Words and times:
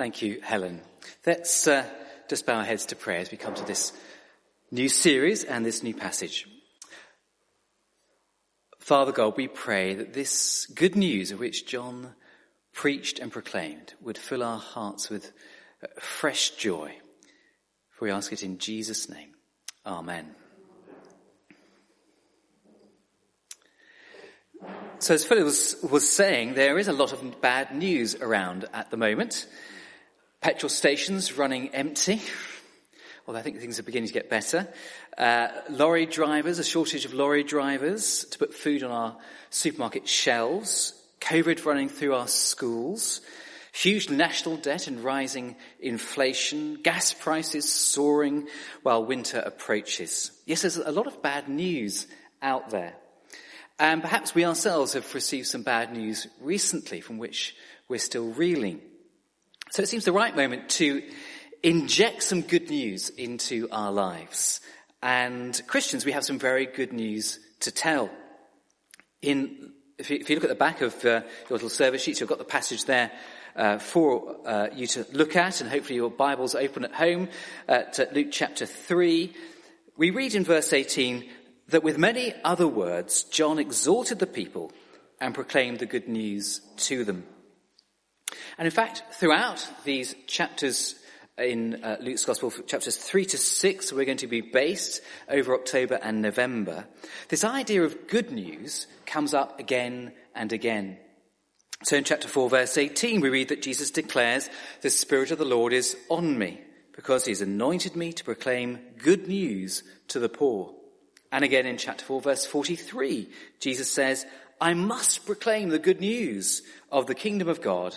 Thank 0.00 0.22
you, 0.22 0.40
Helen. 0.42 0.80
Let's 1.26 1.66
uh, 1.66 1.84
just 2.26 2.46
bow 2.46 2.54
our 2.54 2.64
heads 2.64 2.86
to 2.86 2.96
prayer 2.96 3.18
as 3.18 3.30
we 3.30 3.36
come 3.36 3.54
to 3.54 3.66
this 3.66 3.92
new 4.70 4.88
series 4.88 5.44
and 5.44 5.62
this 5.62 5.82
new 5.82 5.92
passage. 5.92 6.48
Father 8.78 9.12
God, 9.12 9.36
we 9.36 9.46
pray 9.46 9.92
that 9.92 10.14
this 10.14 10.64
good 10.74 10.96
news 10.96 11.32
of 11.32 11.38
which 11.38 11.66
John 11.66 12.14
preached 12.72 13.18
and 13.18 13.30
proclaimed 13.30 13.92
would 14.00 14.16
fill 14.16 14.42
our 14.42 14.56
hearts 14.58 15.10
with 15.10 15.32
uh, 15.84 15.88
fresh 16.00 16.52
joy. 16.52 16.94
For 17.90 18.06
we 18.06 18.10
ask 18.10 18.32
it 18.32 18.42
in 18.42 18.56
Jesus' 18.56 19.10
name. 19.10 19.34
Amen. 19.84 20.34
So 24.98 25.12
as 25.12 25.26
Philip 25.26 25.44
was, 25.44 25.76
was 25.82 26.08
saying, 26.08 26.54
there 26.54 26.78
is 26.78 26.88
a 26.88 26.94
lot 26.94 27.12
of 27.12 27.42
bad 27.42 27.76
news 27.76 28.14
around 28.14 28.64
at 28.72 28.90
the 28.90 28.96
moment. 28.96 29.46
Petrol 30.40 30.70
stations 30.70 31.36
running 31.36 31.68
empty. 31.74 32.22
Well, 33.26 33.36
I 33.36 33.42
think 33.42 33.60
things 33.60 33.78
are 33.78 33.82
beginning 33.82 34.08
to 34.08 34.14
get 34.14 34.30
better. 34.30 34.66
Uh, 35.18 35.48
lorry 35.68 36.06
drivers, 36.06 36.58
a 36.58 36.64
shortage 36.64 37.04
of 37.04 37.12
lorry 37.12 37.44
drivers 37.44 38.24
to 38.24 38.38
put 38.38 38.54
food 38.54 38.82
on 38.82 38.90
our 38.90 39.16
supermarket 39.50 40.08
shelves. 40.08 40.94
COVID 41.20 41.66
running 41.66 41.90
through 41.90 42.14
our 42.14 42.26
schools. 42.26 43.20
Huge 43.72 44.08
national 44.08 44.56
debt 44.56 44.86
and 44.86 45.04
rising 45.04 45.56
inflation. 45.78 46.76
Gas 46.82 47.12
prices 47.12 47.70
soaring 47.70 48.48
while 48.82 49.04
winter 49.04 49.40
approaches. 49.44 50.32
Yes, 50.46 50.62
there's 50.62 50.78
a 50.78 50.90
lot 50.90 51.06
of 51.06 51.20
bad 51.20 51.50
news 51.50 52.06
out 52.40 52.70
there. 52.70 52.94
And 53.78 54.00
perhaps 54.00 54.34
we 54.34 54.46
ourselves 54.46 54.94
have 54.94 55.14
received 55.14 55.48
some 55.48 55.62
bad 55.62 55.92
news 55.92 56.26
recently 56.40 57.02
from 57.02 57.18
which 57.18 57.54
we're 57.88 57.98
still 57.98 58.30
reeling. 58.30 58.80
So 59.70 59.82
it 59.82 59.88
seems 59.88 60.04
the 60.04 60.12
right 60.12 60.34
moment 60.34 60.68
to 60.70 61.00
inject 61.62 62.24
some 62.24 62.42
good 62.42 62.70
news 62.70 63.08
into 63.08 63.68
our 63.70 63.92
lives. 63.92 64.60
And 65.00 65.60
Christians, 65.68 66.04
we 66.04 66.10
have 66.10 66.24
some 66.24 66.40
very 66.40 66.66
good 66.66 66.92
news 66.92 67.38
to 67.60 67.70
tell. 67.70 68.10
In, 69.22 69.72
if 69.96 70.10
you, 70.10 70.16
if 70.16 70.28
you 70.28 70.34
look 70.34 70.42
at 70.42 70.50
the 70.50 70.56
back 70.56 70.80
of 70.80 70.94
uh, 71.04 71.08
your 71.08 71.22
little 71.50 71.68
service 71.68 72.02
sheets, 72.02 72.18
you've 72.18 72.28
got 72.28 72.38
the 72.38 72.44
passage 72.44 72.84
there 72.86 73.12
uh, 73.54 73.78
for 73.78 74.38
uh, 74.44 74.68
you 74.74 74.88
to 74.88 75.06
look 75.12 75.36
at, 75.36 75.60
and 75.60 75.70
hopefully 75.70 75.94
your 75.94 76.10
Bible's 76.10 76.56
open 76.56 76.84
at 76.84 76.92
home 76.92 77.28
at 77.68 77.96
Luke 78.12 78.28
chapter 78.32 78.66
3. 78.66 79.32
We 79.96 80.10
read 80.10 80.34
in 80.34 80.42
verse 80.42 80.72
18, 80.72 81.28
that 81.68 81.84
with 81.84 81.96
many 81.96 82.34
other 82.42 82.66
words, 82.66 83.22
John 83.22 83.60
exhorted 83.60 84.18
the 84.18 84.26
people 84.26 84.72
and 85.20 85.32
proclaimed 85.32 85.78
the 85.78 85.86
good 85.86 86.08
news 86.08 86.60
to 86.78 87.04
them. 87.04 87.24
And 88.60 88.66
in 88.66 88.72
fact, 88.72 89.04
throughout 89.12 89.66
these 89.84 90.14
chapters 90.26 90.94
in 91.38 91.82
uh, 91.82 91.96
Luke's 91.98 92.26
Gospel, 92.26 92.50
chapters 92.66 92.94
3 92.94 93.24
to 93.24 93.38
6, 93.38 93.90
we're 93.94 94.04
going 94.04 94.18
to 94.18 94.26
be 94.26 94.42
based 94.42 95.00
over 95.30 95.54
October 95.54 95.94
and 95.94 96.20
November. 96.20 96.84
This 97.30 97.42
idea 97.42 97.82
of 97.84 98.06
good 98.06 98.30
news 98.30 98.86
comes 99.06 99.32
up 99.32 99.58
again 99.58 100.12
and 100.34 100.52
again. 100.52 100.98
So 101.84 101.96
in 101.96 102.04
chapter 102.04 102.28
4 102.28 102.50
verse 102.50 102.76
18, 102.76 103.22
we 103.22 103.30
read 103.30 103.48
that 103.48 103.62
Jesus 103.62 103.90
declares, 103.90 104.50
the 104.82 104.90
Spirit 104.90 105.30
of 105.30 105.38
the 105.38 105.46
Lord 105.46 105.72
is 105.72 105.96
on 106.10 106.38
me 106.38 106.60
because 106.94 107.24
he's 107.24 107.40
anointed 107.40 107.96
me 107.96 108.12
to 108.12 108.24
proclaim 108.24 108.78
good 108.98 109.26
news 109.26 109.84
to 110.08 110.18
the 110.18 110.28
poor. 110.28 110.74
And 111.32 111.44
again 111.44 111.64
in 111.64 111.78
chapter 111.78 112.04
4 112.04 112.20
verse 112.20 112.44
43, 112.44 113.26
Jesus 113.58 113.90
says, 113.90 114.26
I 114.60 114.74
must 114.74 115.24
proclaim 115.24 115.70
the 115.70 115.78
good 115.78 116.02
news 116.02 116.60
of 116.92 117.06
the 117.06 117.14
kingdom 117.14 117.48
of 117.48 117.62
God 117.62 117.96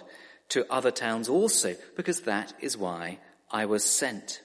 to 0.53 0.71
other 0.71 0.91
towns 0.91 1.27
also, 1.29 1.75
because 1.95 2.21
that 2.21 2.53
is 2.61 2.77
why 2.77 3.17
I 3.51 3.65
was 3.65 3.83
sent. 3.83 4.41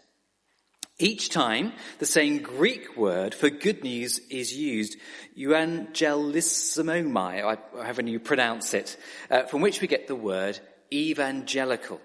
Each 0.99 1.29
time, 1.29 1.75
the 1.99 2.07
same 2.07 2.39
Greek 2.39 2.97
word 2.97 3.35
for 3.35 3.51
good 3.51 3.85
news 3.85 4.19
is 4.31 4.57
used, 4.57 4.97
euangelizomai, 5.39 7.59
however 7.75 8.01
you 8.03 8.19
pronounce 8.19 8.73
it, 8.75 8.97
uh, 9.31 9.43
from 9.45 9.61
which 9.61 9.83
we 9.83 9.87
get 9.87 10.09
the 10.09 10.17
word 10.17 10.59
evangelical, 10.93 12.01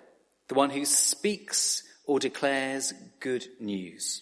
the 0.49 0.55
one 0.55 0.69
who 0.69 0.85
speaks 0.85 1.81
or 2.05 2.19
declares 2.19 2.93
good 3.21 3.47
news. 3.59 4.21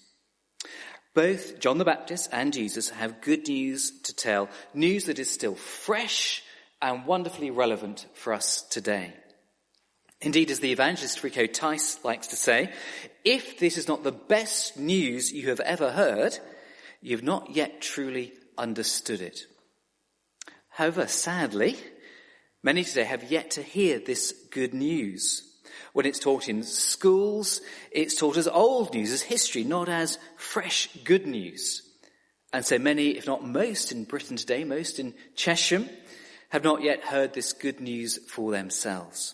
Both 1.15 1.59
John 1.59 1.79
the 1.79 1.85
Baptist 1.85 2.29
and 2.31 2.53
Jesus 2.53 2.91
have 2.91 3.19
good 3.19 3.47
news 3.47 3.99
to 4.03 4.15
tell, 4.15 4.47
news 4.75 5.05
that 5.05 5.17
is 5.17 5.27
still 5.29 5.55
fresh 5.55 6.43
and 6.81 7.07
wonderfully 7.07 7.49
relevant 7.49 8.05
for 8.13 8.31
us 8.31 8.61
today. 8.61 9.15
Indeed, 10.21 10.51
as 10.51 10.59
the 10.59 10.71
evangelist 10.71 11.23
Rico 11.23 11.47
Tice 11.47 12.03
likes 12.03 12.27
to 12.27 12.35
say, 12.35 12.71
if 13.25 13.57
this 13.57 13.77
is 13.77 13.87
not 13.87 14.03
the 14.03 14.11
best 14.11 14.77
news 14.77 15.31
you 15.31 15.49
have 15.49 15.59
ever 15.61 15.91
heard, 15.91 16.37
you've 17.01 17.23
not 17.23 17.55
yet 17.55 17.81
truly 17.81 18.33
understood 18.57 19.21
it. 19.21 19.47
However, 20.69 21.07
sadly, 21.07 21.75
many 22.61 22.83
today 22.83 23.03
have 23.03 23.31
yet 23.31 23.51
to 23.51 23.63
hear 23.63 23.97
this 23.97 24.31
good 24.51 24.75
news. 24.75 25.41
When 25.93 26.05
it's 26.05 26.19
taught 26.19 26.47
in 26.47 26.63
schools, 26.63 27.59
it's 27.91 28.15
taught 28.15 28.37
as 28.37 28.47
old 28.47 28.93
news, 28.93 29.11
as 29.11 29.23
history, 29.23 29.63
not 29.63 29.89
as 29.89 30.19
fresh 30.37 30.87
good 31.03 31.25
news. 31.25 31.81
And 32.53 32.63
so 32.63 32.77
many, 32.77 33.17
if 33.17 33.25
not 33.25 33.43
most 33.43 33.91
in 33.91 34.03
Britain 34.03 34.37
today, 34.37 34.65
most 34.65 34.99
in 34.99 35.15
Chesham, 35.35 35.89
have 36.49 36.63
not 36.63 36.83
yet 36.83 37.01
heard 37.05 37.33
this 37.33 37.53
good 37.53 37.79
news 37.79 38.19
for 38.29 38.51
themselves. 38.51 39.33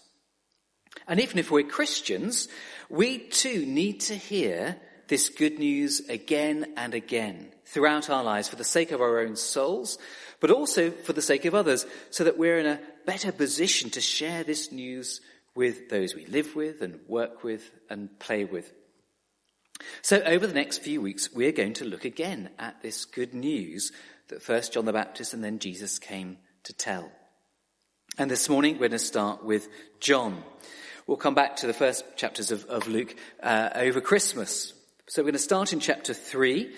And 1.08 1.20
even 1.20 1.40
if 1.40 1.52
we're 1.52 1.64
Christians, 1.64 2.48
we 2.90 3.20
too 3.20 3.66
need 3.66 4.02
to 4.02 4.16
hear 4.16 4.78
this 5.08 5.30
good 5.30 5.60
news 5.60 6.02
again 6.10 6.74
and 6.76 6.94
again 6.94 7.50
throughout 7.66 8.10
our 8.10 8.24
lives 8.24 8.48
for 8.48 8.56
the 8.56 8.64
sake 8.64 8.92
of 8.92 9.02
our 9.02 9.20
own 9.20 9.36
souls, 9.36 9.98
but 10.40 10.52
also 10.52 10.92
for 10.92 11.14
the 11.14 11.22
sake 11.22 11.46
of 11.46 11.56
others, 11.56 11.86
so 12.10 12.24
that 12.24 12.38
we're 12.38 12.60
in 12.60 12.66
a 12.66 12.80
better 13.06 13.32
position 13.32 13.90
to 13.90 14.02
share 14.02 14.44
this 14.44 14.72
news 14.72 15.22
with 15.56 15.90
those 15.90 16.14
we 16.14 16.26
live 16.28 16.56
with 16.56 16.82
and 16.82 17.00
work 17.08 17.44
with 17.44 17.72
and 17.90 18.20
play 18.20 18.46
with. 18.46 18.72
So 20.02 20.22
over 20.22 20.48
the 20.48 20.54
next 20.54 20.80
few 20.80 21.02
weeks, 21.02 21.32
we're 21.34 21.52
going 21.52 21.74
to 21.74 21.86
look 21.86 22.06
again 22.06 22.50
at 22.60 22.82
this 22.82 23.06
good 23.06 23.34
news 23.34 23.92
that 24.30 24.42
first 24.42 24.74
John 24.74 24.86
the 24.86 24.94
Baptist 24.94 25.34
and 25.34 25.44
then 25.44 25.60
Jesus 25.60 26.00
came 26.00 26.38
to 26.64 26.74
tell. 26.74 27.12
And 28.18 28.30
this 28.32 28.50
morning, 28.50 28.74
we're 28.74 28.90
going 28.90 28.92
to 28.92 29.00
start 29.00 29.44
with 29.44 29.68
John. 30.00 30.44
We'll 31.08 31.16
come 31.16 31.36
back 31.36 31.56
to 31.58 31.68
the 31.68 31.74
first 31.74 32.04
chapters 32.18 32.52
of, 32.52 32.66
of 32.66 32.90
Luke 32.90 33.16
uh, 33.42 33.70
over 33.76 34.02
Christmas. 34.02 34.74
So 35.08 35.22
we're 35.22 35.28
going 35.28 35.34
to 35.36 35.40
start 35.40 35.72
in 35.72 35.80
chapter 35.80 36.14
3. 36.14 36.70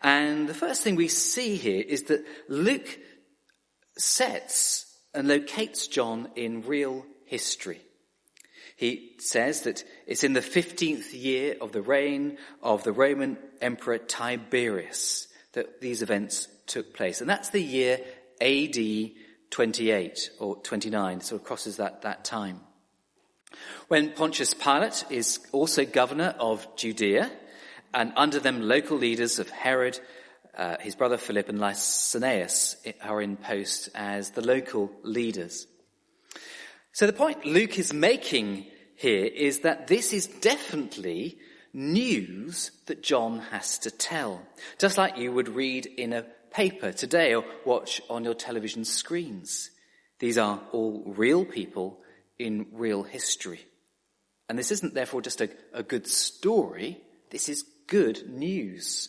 And 0.00 0.48
the 0.48 0.54
first 0.54 0.82
thing 0.82 0.94
we 0.94 1.08
see 1.08 1.56
here 1.56 1.82
is 1.84 2.04
that 2.04 2.24
Luke 2.48 2.96
sets 3.98 4.86
and 5.12 5.26
locates 5.26 5.88
John 5.88 6.28
in 6.36 6.62
real 6.62 7.04
history. 7.26 7.80
He 8.76 9.16
says 9.18 9.62
that 9.62 9.82
it's 10.06 10.22
in 10.22 10.32
the 10.32 10.40
15th 10.40 11.12
year 11.12 11.56
of 11.60 11.72
the 11.72 11.82
reign 11.82 12.38
of 12.62 12.84
the 12.84 12.92
Roman 12.92 13.36
Emperor 13.60 13.98
Tiberius 13.98 15.26
that 15.54 15.80
these 15.80 16.02
events 16.02 16.46
took 16.68 16.94
place. 16.94 17.20
And 17.20 17.28
that's 17.28 17.50
the 17.50 17.60
year 17.60 17.98
AD 18.40 18.78
28 19.50 20.30
or 20.38 20.56
29, 20.62 21.20
so 21.20 21.36
it 21.36 21.44
crosses 21.44 21.78
that, 21.78 22.02
that 22.02 22.24
time. 22.24 22.60
When 23.88 24.12
Pontius 24.12 24.54
Pilate 24.54 25.04
is 25.10 25.40
also 25.52 25.84
governor 25.84 26.34
of 26.38 26.66
Judea, 26.76 27.30
and 27.94 28.12
under 28.16 28.38
them 28.38 28.62
local 28.62 28.96
leaders 28.96 29.38
of 29.38 29.50
Herod, 29.50 29.98
uh, 30.56 30.76
his 30.80 30.94
brother 30.94 31.18
Philip 31.18 31.48
and 31.48 31.58
Lysanias 31.58 32.76
are 33.02 33.20
in 33.20 33.36
post 33.36 33.88
as 33.94 34.30
the 34.30 34.40
local 34.40 34.90
leaders. 35.02 35.66
So 36.92 37.06
the 37.06 37.12
point 37.12 37.46
Luke 37.46 37.78
is 37.78 37.92
making 37.92 38.66
here 38.96 39.24
is 39.24 39.60
that 39.60 39.86
this 39.86 40.12
is 40.12 40.26
definitely 40.26 41.38
news 41.72 42.70
that 42.86 43.02
John 43.02 43.38
has 43.50 43.78
to 43.78 43.90
tell. 43.90 44.42
Just 44.78 44.98
like 44.98 45.16
you 45.16 45.32
would 45.32 45.48
read 45.48 45.86
in 45.86 46.12
a 46.12 46.26
paper 46.50 46.92
today 46.92 47.34
or 47.34 47.44
watch 47.64 48.02
on 48.10 48.24
your 48.24 48.34
television 48.34 48.84
screens. 48.84 49.70
These 50.18 50.36
are 50.36 50.60
all 50.72 51.02
real 51.16 51.44
people 51.44 52.01
in 52.44 52.66
real 52.72 53.02
history. 53.02 53.60
And 54.48 54.58
this 54.58 54.70
isn't 54.70 54.94
therefore 54.94 55.22
just 55.22 55.40
a, 55.40 55.50
a 55.72 55.82
good 55.82 56.06
story. 56.06 57.00
This 57.30 57.48
is 57.48 57.64
good 57.86 58.28
news. 58.28 59.08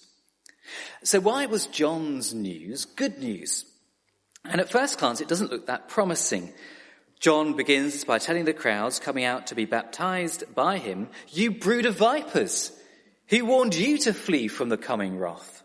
So 1.03 1.19
why 1.19 1.45
was 1.47 1.67
John's 1.67 2.33
news 2.33 2.85
good 2.85 3.19
news? 3.19 3.65
And 4.45 4.59
at 4.59 4.71
first 4.71 4.97
glance, 4.97 5.21
it 5.21 5.27
doesn't 5.27 5.51
look 5.51 5.67
that 5.67 5.89
promising. 5.89 6.53
John 7.19 7.55
begins 7.55 8.03
by 8.03 8.19
telling 8.19 8.45
the 8.45 8.53
crowds 8.53 8.99
coming 8.99 9.23
out 9.23 9.47
to 9.47 9.55
be 9.55 9.65
baptized 9.65 10.53
by 10.53 10.77
him, 10.77 11.09
you 11.29 11.51
brood 11.51 11.85
of 11.85 11.95
vipers, 11.95 12.71
who 13.27 13.45
warned 13.45 13.75
you 13.75 13.97
to 13.99 14.13
flee 14.13 14.49
from 14.49 14.69
the 14.69 14.77
coming 14.77 15.17
wrath? 15.17 15.63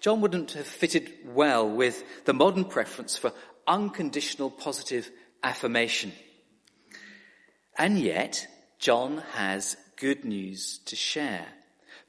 John 0.00 0.20
wouldn't 0.20 0.52
have 0.52 0.66
fitted 0.66 1.12
well 1.26 1.68
with 1.68 2.02
the 2.24 2.32
modern 2.32 2.64
preference 2.64 3.16
for 3.16 3.32
unconditional 3.66 4.50
positive 4.50 5.10
affirmation. 5.42 6.12
And 7.78 7.98
yet, 7.98 8.46
John 8.80 9.22
has 9.34 9.76
good 9.96 10.24
news 10.24 10.78
to 10.86 10.96
share. 10.96 11.46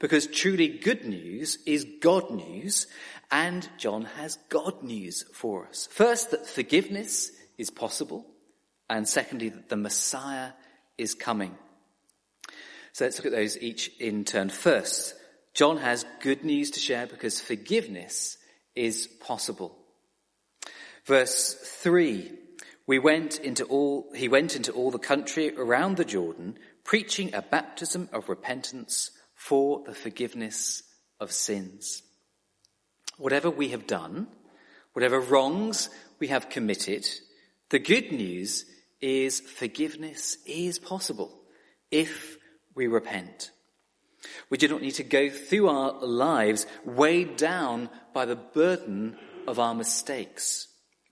Because 0.00 0.26
truly 0.26 0.68
good 0.68 1.04
news 1.04 1.58
is 1.66 1.86
God 2.00 2.30
news, 2.30 2.86
and 3.30 3.68
John 3.78 4.04
has 4.16 4.38
God 4.48 4.82
news 4.82 5.24
for 5.32 5.68
us. 5.68 5.88
First, 5.90 6.32
that 6.32 6.46
forgiveness 6.46 7.30
is 7.58 7.70
possible, 7.70 8.26
and 8.88 9.06
secondly, 9.06 9.50
that 9.50 9.68
the 9.68 9.76
Messiah 9.76 10.50
is 10.98 11.14
coming. 11.14 11.56
So 12.92 13.04
let's 13.04 13.18
look 13.18 13.26
at 13.26 13.32
those 13.32 13.58
each 13.58 13.90
in 14.00 14.24
turn. 14.24 14.48
First, 14.48 15.14
John 15.54 15.76
has 15.76 16.04
good 16.20 16.44
news 16.44 16.72
to 16.72 16.80
share 16.80 17.06
because 17.06 17.40
forgiveness 17.40 18.38
is 18.74 19.06
possible. 19.06 19.76
Verse 21.04 21.54
3 21.54 22.32
we 22.90 22.98
went 22.98 23.38
into 23.38 23.62
all, 23.66 24.10
he 24.16 24.26
went 24.26 24.56
into 24.56 24.72
all 24.72 24.90
the 24.90 24.98
country 24.98 25.54
around 25.56 25.96
the 25.96 26.04
Jordan, 26.04 26.58
preaching 26.82 27.32
a 27.32 27.40
baptism 27.40 28.08
of 28.12 28.28
repentance 28.28 29.12
for 29.32 29.84
the 29.86 29.94
forgiveness 29.94 30.82
of 31.20 31.30
sins. 31.30 32.02
Whatever 33.16 33.48
we 33.48 33.68
have 33.68 33.86
done, 33.86 34.26
whatever 34.92 35.20
wrongs 35.20 35.88
we 36.18 36.26
have 36.26 36.50
committed, 36.50 37.06
the 37.68 37.78
good 37.78 38.10
news 38.10 38.64
is 39.00 39.38
forgiveness 39.38 40.36
is 40.44 40.80
possible 40.80 41.30
if 41.92 42.38
we 42.74 42.88
repent. 42.88 43.52
We 44.50 44.58
do 44.58 44.66
not 44.66 44.82
need 44.82 44.96
to 44.96 45.04
go 45.04 45.30
through 45.30 45.68
our 45.68 45.92
lives 46.04 46.66
weighed 46.84 47.36
down 47.36 47.88
by 48.12 48.24
the 48.24 48.34
burden 48.34 49.16
of 49.46 49.60
our 49.60 49.76
mistakes 49.76 50.66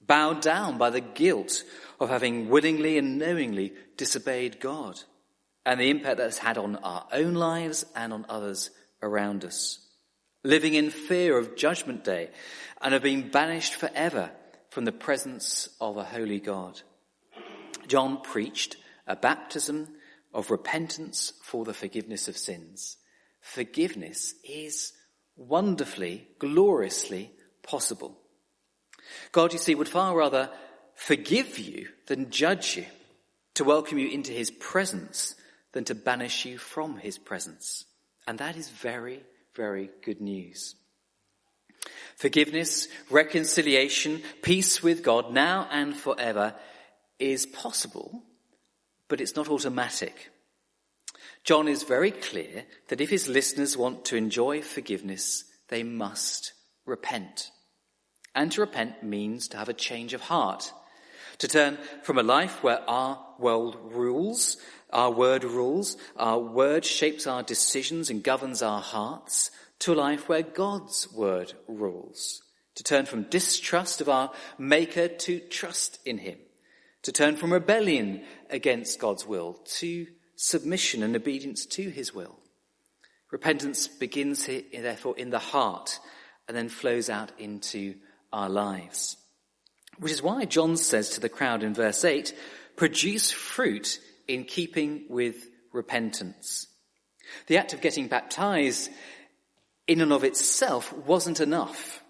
bowed 0.09 0.41
down 0.41 0.79
by 0.79 0.91
the 0.91 1.01
guilt 1.01 1.63
of 2.01 2.09
having 2.09 2.49
willingly 2.49 2.99
and 2.99 3.19
knowingly 3.19 3.75
disobeyed 3.97 4.59
God 4.59 5.01
and 5.65 5.79
the 5.79 5.91
impact 5.91 6.17
that's 6.17 6.39
had 6.39 6.59
on 6.59 6.77
our 6.77 7.07
own 7.13 7.35
lives 7.35 7.85
and 7.95 8.13
on 8.13 8.27
others 8.29 8.71
around 9.03 9.45
us. 9.45 9.79
Living 10.43 10.75
in 10.75 10.91
fear 10.91 11.37
of 11.37 11.57
judgment 11.57 12.05
day 12.05 12.31
and 12.81 12.95
of 12.95 13.03
being 13.03 13.29
banished 13.29 13.75
forever 13.75 14.31
from 14.71 14.85
the 14.85 14.93
presence 14.93 15.69
of 15.81 15.97
a 15.97 16.05
holy 16.05 16.41
God. 16.41 16.81
John 17.87 18.21
preached 18.23 18.77
a 19.07 19.17
baptism 19.17 19.89
of 20.33 20.51
repentance 20.51 21.33
for 21.43 21.65
the 21.65 21.75
forgiveness 21.75 22.29
of 22.29 22.37
sins. 22.37 22.97
Forgiveness 23.41 24.35
is 24.45 24.93
wonderfully, 25.37 26.29
gloriously 26.39 27.33
possible. 27.63 28.19
God, 29.33 29.53
you 29.53 29.59
see, 29.59 29.75
would 29.75 29.89
far 29.89 30.17
rather 30.17 30.51
forgive 30.95 31.59
you 31.59 31.89
than 32.07 32.31
judge 32.31 32.77
you, 32.77 32.87
to 33.55 33.65
welcome 33.65 33.99
you 33.99 34.09
into 34.09 34.33
his 34.33 34.51
presence 34.51 35.35
than 35.73 35.85
to 35.85 35.95
banish 35.95 36.45
you 36.45 36.59
from 36.59 36.97
his 36.97 37.19
presence. 37.19 37.85
And 38.27 38.39
that 38.39 38.57
is 38.57 38.69
very, 38.69 39.23
very 39.55 39.91
good 40.05 40.21
news. 40.21 40.77
Forgiveness, 42.17 42.89
reconciliation, 43.11 44.23
peace 44.43 44.83
with 44.83 45.03
God 45.03 45.33
now 45.33 45.69
and 45.71 45.95
forever 45.95 46.55
is 47.19 47.47
possible, 47.47 48.23
but 49.09 49.21
it's 49.21 49.37
not 49.37 49.49
automatic. 49.49 50.31
John 51.45 51.69
is 51.69 51.83
very 51.83 52.11
clear 52.11 52.65
that 52.89 53.01
if 53.01 53.11
his 53.11 53.29
listeners 53.29 53.77
want 53.77 54.05
to 54.07 54.17
enjoy 54.17 54.63
forgiveness, 54.63 55.45
they 55.69 55.83
must 55.83 56.53
repent. 56.87 57.51
And 58.39 58.53
to 58.53 58.61
repent 58.61 59.03
means 59.03 59.49
to 59.49 59.57
have 59.57 59.69
a 59.69 59.75
change 59.75 60.15
of 60.15 60.21
heart, 60.21 60.73
to 61.39 61.49
turn 61.49 61.77
from 62.05 62.19
a 62.19 62.23
life 62.23 62.63
where 62.63 62.89
our 62.89 63.19
world 63.37 63.77
rules, 63.83 64.59
our 64.91 65.11
word 65.11 65.43
rules, 65.43 65.97
our 66.17 66.39
word 66.39 66.85
shapes 66.85 67.27
our 67.27 67.43
decisions 67.43 68.11
and 68.11 68.23
governs 68.23 68.63
our 68.63 68.81
hearts, 68.81 69.51
to 69.81 69.93
a 69.93 69.97
life 69.97 70.29
where 70.29 70.45
God's 70.45 71.13
word 71.13 71.55
rules, 71.67 72.41
to 72.77 72.85
turn 72.85 73.07
from 73.07 73.25
distrust 73.25 74.01
of 74.01 74.09
our 74.09 74.31
Maker 74.57 75.09
to 75.09 75.41
trust 75.41 75.99
in 76.07 76.19
Him, 76.19 76.39
to 77.03 77.11
turn 77.11 77.35
from 77.35 77.53
rebellion 77.53 78.23
against 78.51 79.01
God's 79.01 79.27
will 79.27 79.55
to 79.79 80.07
submission 80.37 81.03
and 81.03 81.17
obedience 81.17 81.67
to 81.67 81.91
His 81.91 82.15
will. 82.15 82.39
Repentance 83.33 83.89
begins, 83.89 84.47
therefore, 84.47 85.19
in 85.19 85.31
the 85.31 85.41
heart 85.41 85.99
and 86.47 86.57
then 86.57 86.69
flows 86.69 87.11
out 87.11 87.33
into 87.41 87.97
our 88.33 88.49
lives. 88.49 89.17
Which 89.99 90.13
is 90.13 90.23
why 90.23 90.45
John 90.45 90.77
says 90.77 91.11
to 91.11 91.21
the 91.21 91.29
crowd 91.29 91.63
in 91.63 91.75
verse 91.75 92.05
8, 92.05 92.35
produce 92.77 93.31
fruit 93.31 94.01
in 94.27 94.45
keeping 94.45 95.05
with 95.09 95.49
repentance. 95.73 96.69
The 97.47 97.59
act 97.59 97.73
of 97.73 97.81
getting 97.81 98.09
baptized 98.09 98.91
in 99.87 100.01
and 100.01 100.13
of 100.13 100.25
itself 100.25 100.93
wasn't 100.93 101.41
enough. 101.41 102.03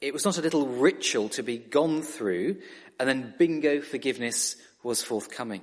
It 0.00 0.12
was 0.12 0.24
not 0.24 0.38
a 0.38 0.42
little 0.42 0.66
ritual 0.66 1.28
to 1.30 1.42
be 1.42 1.58
gone 1.58 2.02
through 2.02 2.56
and 2.98 3.08
then 3.08 3.34
bingo 3.38 3.80
forgiveness 3.80 4.56
was 4.82 5.02
forthcoming. 5.02 5.62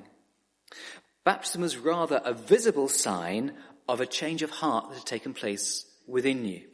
Baptism 1.25 1.61
was 1.61 1.77
rather 1.77 2.21
a 2.23 2.33
visible 2.33 2.87
sign 2.87 3.53
of 3.87 4.01
a 4.01 4.05
change 4.05 4.41
of 4.41 4.49
heart 4.49 4.89
that 4.89 4.95
had 4.95 5.05
taken 5.05 5.33
place 5.33 5.85
within 6.07 6.45
you. 6.45 6.68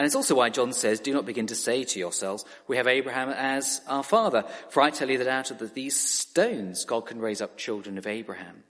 And 0.00 0.06
it's 0.06 0.16
also 0.16 0.34
why 0.34 0.48
John 0.48 0.72
says, 0.72 0.98
do 0.98 1.12
not 1.12 1.26
begin 1.26 1.48
to 1.48 1.54
say 1.54 1.84
to 1.84 1.98
yourselves, 1.98 2.46
we 2.66 2.78
have 2.78 2.86
Abraham 2.86 3.28
as 3.28 3.82
our 3.86 4.02
father. 4.02 4.46
For 4.70 4.80
I 4.80 4.88
tell 4.88 5.10
you 5.10 5.18
that 5.18 5.26
out 5.26 5.50
of 5.50 5.58
the, 5.58 5.66
these 5.66 6.00
stones, 6.00 6.86
God 6.86 7.04
can 7.04 7.20
raise 7.20 7.42
up 7.42 7.58
children 7.58 7.98
of 7.98 8.06
Abraham. 8.06 8.64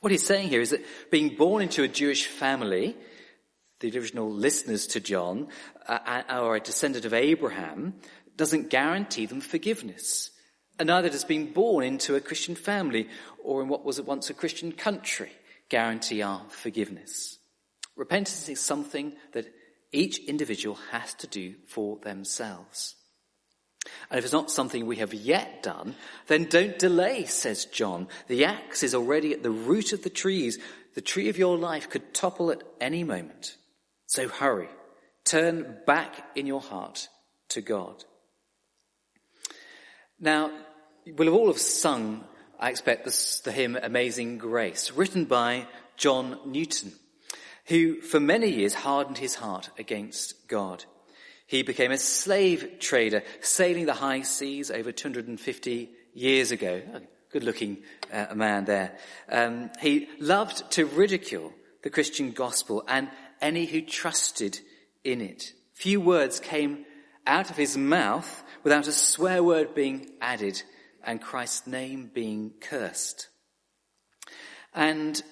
What 0.00 0.10
he's 0.10 0.26
saying 0.26 0.48
here 0.48 0.60
is 0.60 0.70
that 0.70 0.84
being 1.12 1.36
born 1.36 1.62
into 1.62 1.84
a 1.84 1.88
Jewish 1.88 2.26
family, 2.26 2.96
the 3.78 3.96
original 3.96 4.32
listeners 4.32 4.88
to 4.88 4.98
John, 4.98 5.46
uh, 5.86 6.22
or 6.28 6.56
a 6.56 6.60
descendant 6.60 7.04
of 7.04 7.14
Abraham, 7.14 7.94
doesn't 8.36 8.68
guarantee 8.68 9.26
them 9.26 9.42
forgiveness. 9.42 10.32
And 10.76 10.88
neither 10.88 11.08
does 11.08 11.22
being 11.22 11.52
born 11.52 11.84
into 11.84 12.16
a 12.16 12.20
Christian 12.20 12.56
family 12.56 13.08
or 13.44 13.62
in 13.62 13.68
what 13.68 13.84
was 13.84 14.00
at 14.00 14.06
once 14.06 14.28
a 14.28 14.34
Christian 14.34 14.72
country 14.72 15.30
guarantee 15.68 16.20
our 16.20 16.42
forgiveness. 16.48 17.38
Repentance 17.94 18.48
is 18.48 18.58
something 18.58 19.12
that 19.34 19.46
each 19.92 20.18
individual 20.18 20.78
has 20.90 21.14
to 21.14 21.26
do 21.26 21.54
for 21.66 21.98
themselves. 21.98 22.96
And 24.10 24.18
if 24.18 24.24
it's 24.24 24.32
not 24.32 24.50
something 24.50 24.86
we 24.86 24.96
have 24.96 25.12
yet 25.12 25.62
done, 25.62 25.94
then 26.28 26.44
don't 26.44 26.78
delay, 26.78 27.24
says 27.24 27.64
John. 27.66 28.08
The 28.28 28.44
axe 28.44 28.82
is 28.82 28.94
already 28.94 29.32
at 29.32 29.42
the 29.42 29.50
root 29.50 29.92
of 29.92 30.02
the 30.02 30.10
trees. 30.10 30.58
The 30.94 31.00
tree 31.00 31.28
of 31.28 31.38
your 31.38 31.58
life 31.58 31.90
could 31.90 32.14
topple 32.14 32.50
at 32.50 32.62
any 32.80 33.04
moment. 33.04 33.56
So 34.06 34.28
hurry. 34.28 34.68
Turn 35.24 35.78
back 35.86 36.30
in 36.36 36.46
your 36.46 36.60
heart 36.60 37.08
to 37.50 37.60
God. 37.60 38.04
Now, 40.20 40.52
we'll 41.06 41.28
have 41.28 41.34
all 41.34 41.48
have 41.48 41.58
sung, 41.58 42.24
I 42.60 42.70
expect, 42.70 43.04
the 43.42 43.52
hymn 43.52 43.76
Amazing 43.80 44.38
Grace, 44.38 44.92
written 44.92 45.24
by 45.24 45.66
John 45.96 46.38
Newton 46.46 46.92
who 47.66 48.00
for 48.00 48.20
many 48.20 48.48
years 48.48 48.74
hardened 48.74 49.18
his 49.18 49.34
heart 49.34 49.70
against 49.78 50.48
God. 50.48 50.84
He 51.46 51.62
became 51.62 51.92
a 51.92 51.98
slave 51.98 52.78
trader, 52.80 53.22
sailing 53.40 53.86
the 53.86 53.94
high 53.94 54.22
seas 54.22 54.70
over 54.70 54.90
250 54.90 55.90
years 56.14 56.50
ago. 56.50 56.82
Good 57.30 57.44
looking 57.44 57.78
uh, 58.12 58.34
man 58.34 58.64
there. 58.64 58.96
Um, 59.28 59.70
he 59.80 60.08
loved 60.18 60.70
to 60.72 60.86
ridicule 60.86 61.52
the 61.82 61.90
Christian 61.90 62.32
gospel 62.32 62.84
and 62.88 63.10
any 63.40 63.66
who 63.66 63.82
trusted 63.82 64.60
in 65.04 65.20
it. 65.20 65.52
Few 65.74 66.00
words 66.00 66.40
came 66.40 66.84
out 67.26 67.50
of 67.50 67.56
his 67.56 67.76
mouth 67.76 68.42
without 68.62 68.86
a 68.86 68.92
swear 68.92 69.42
word 69.42 69.74
being 69.74 70.10
added 70.20 70.62
and 71.04 71.20
Christ's 71.20 71.66
name 71.66 72.10
being 72.12 72.52
cursed. 72.60 73.28
And 74.74 75.22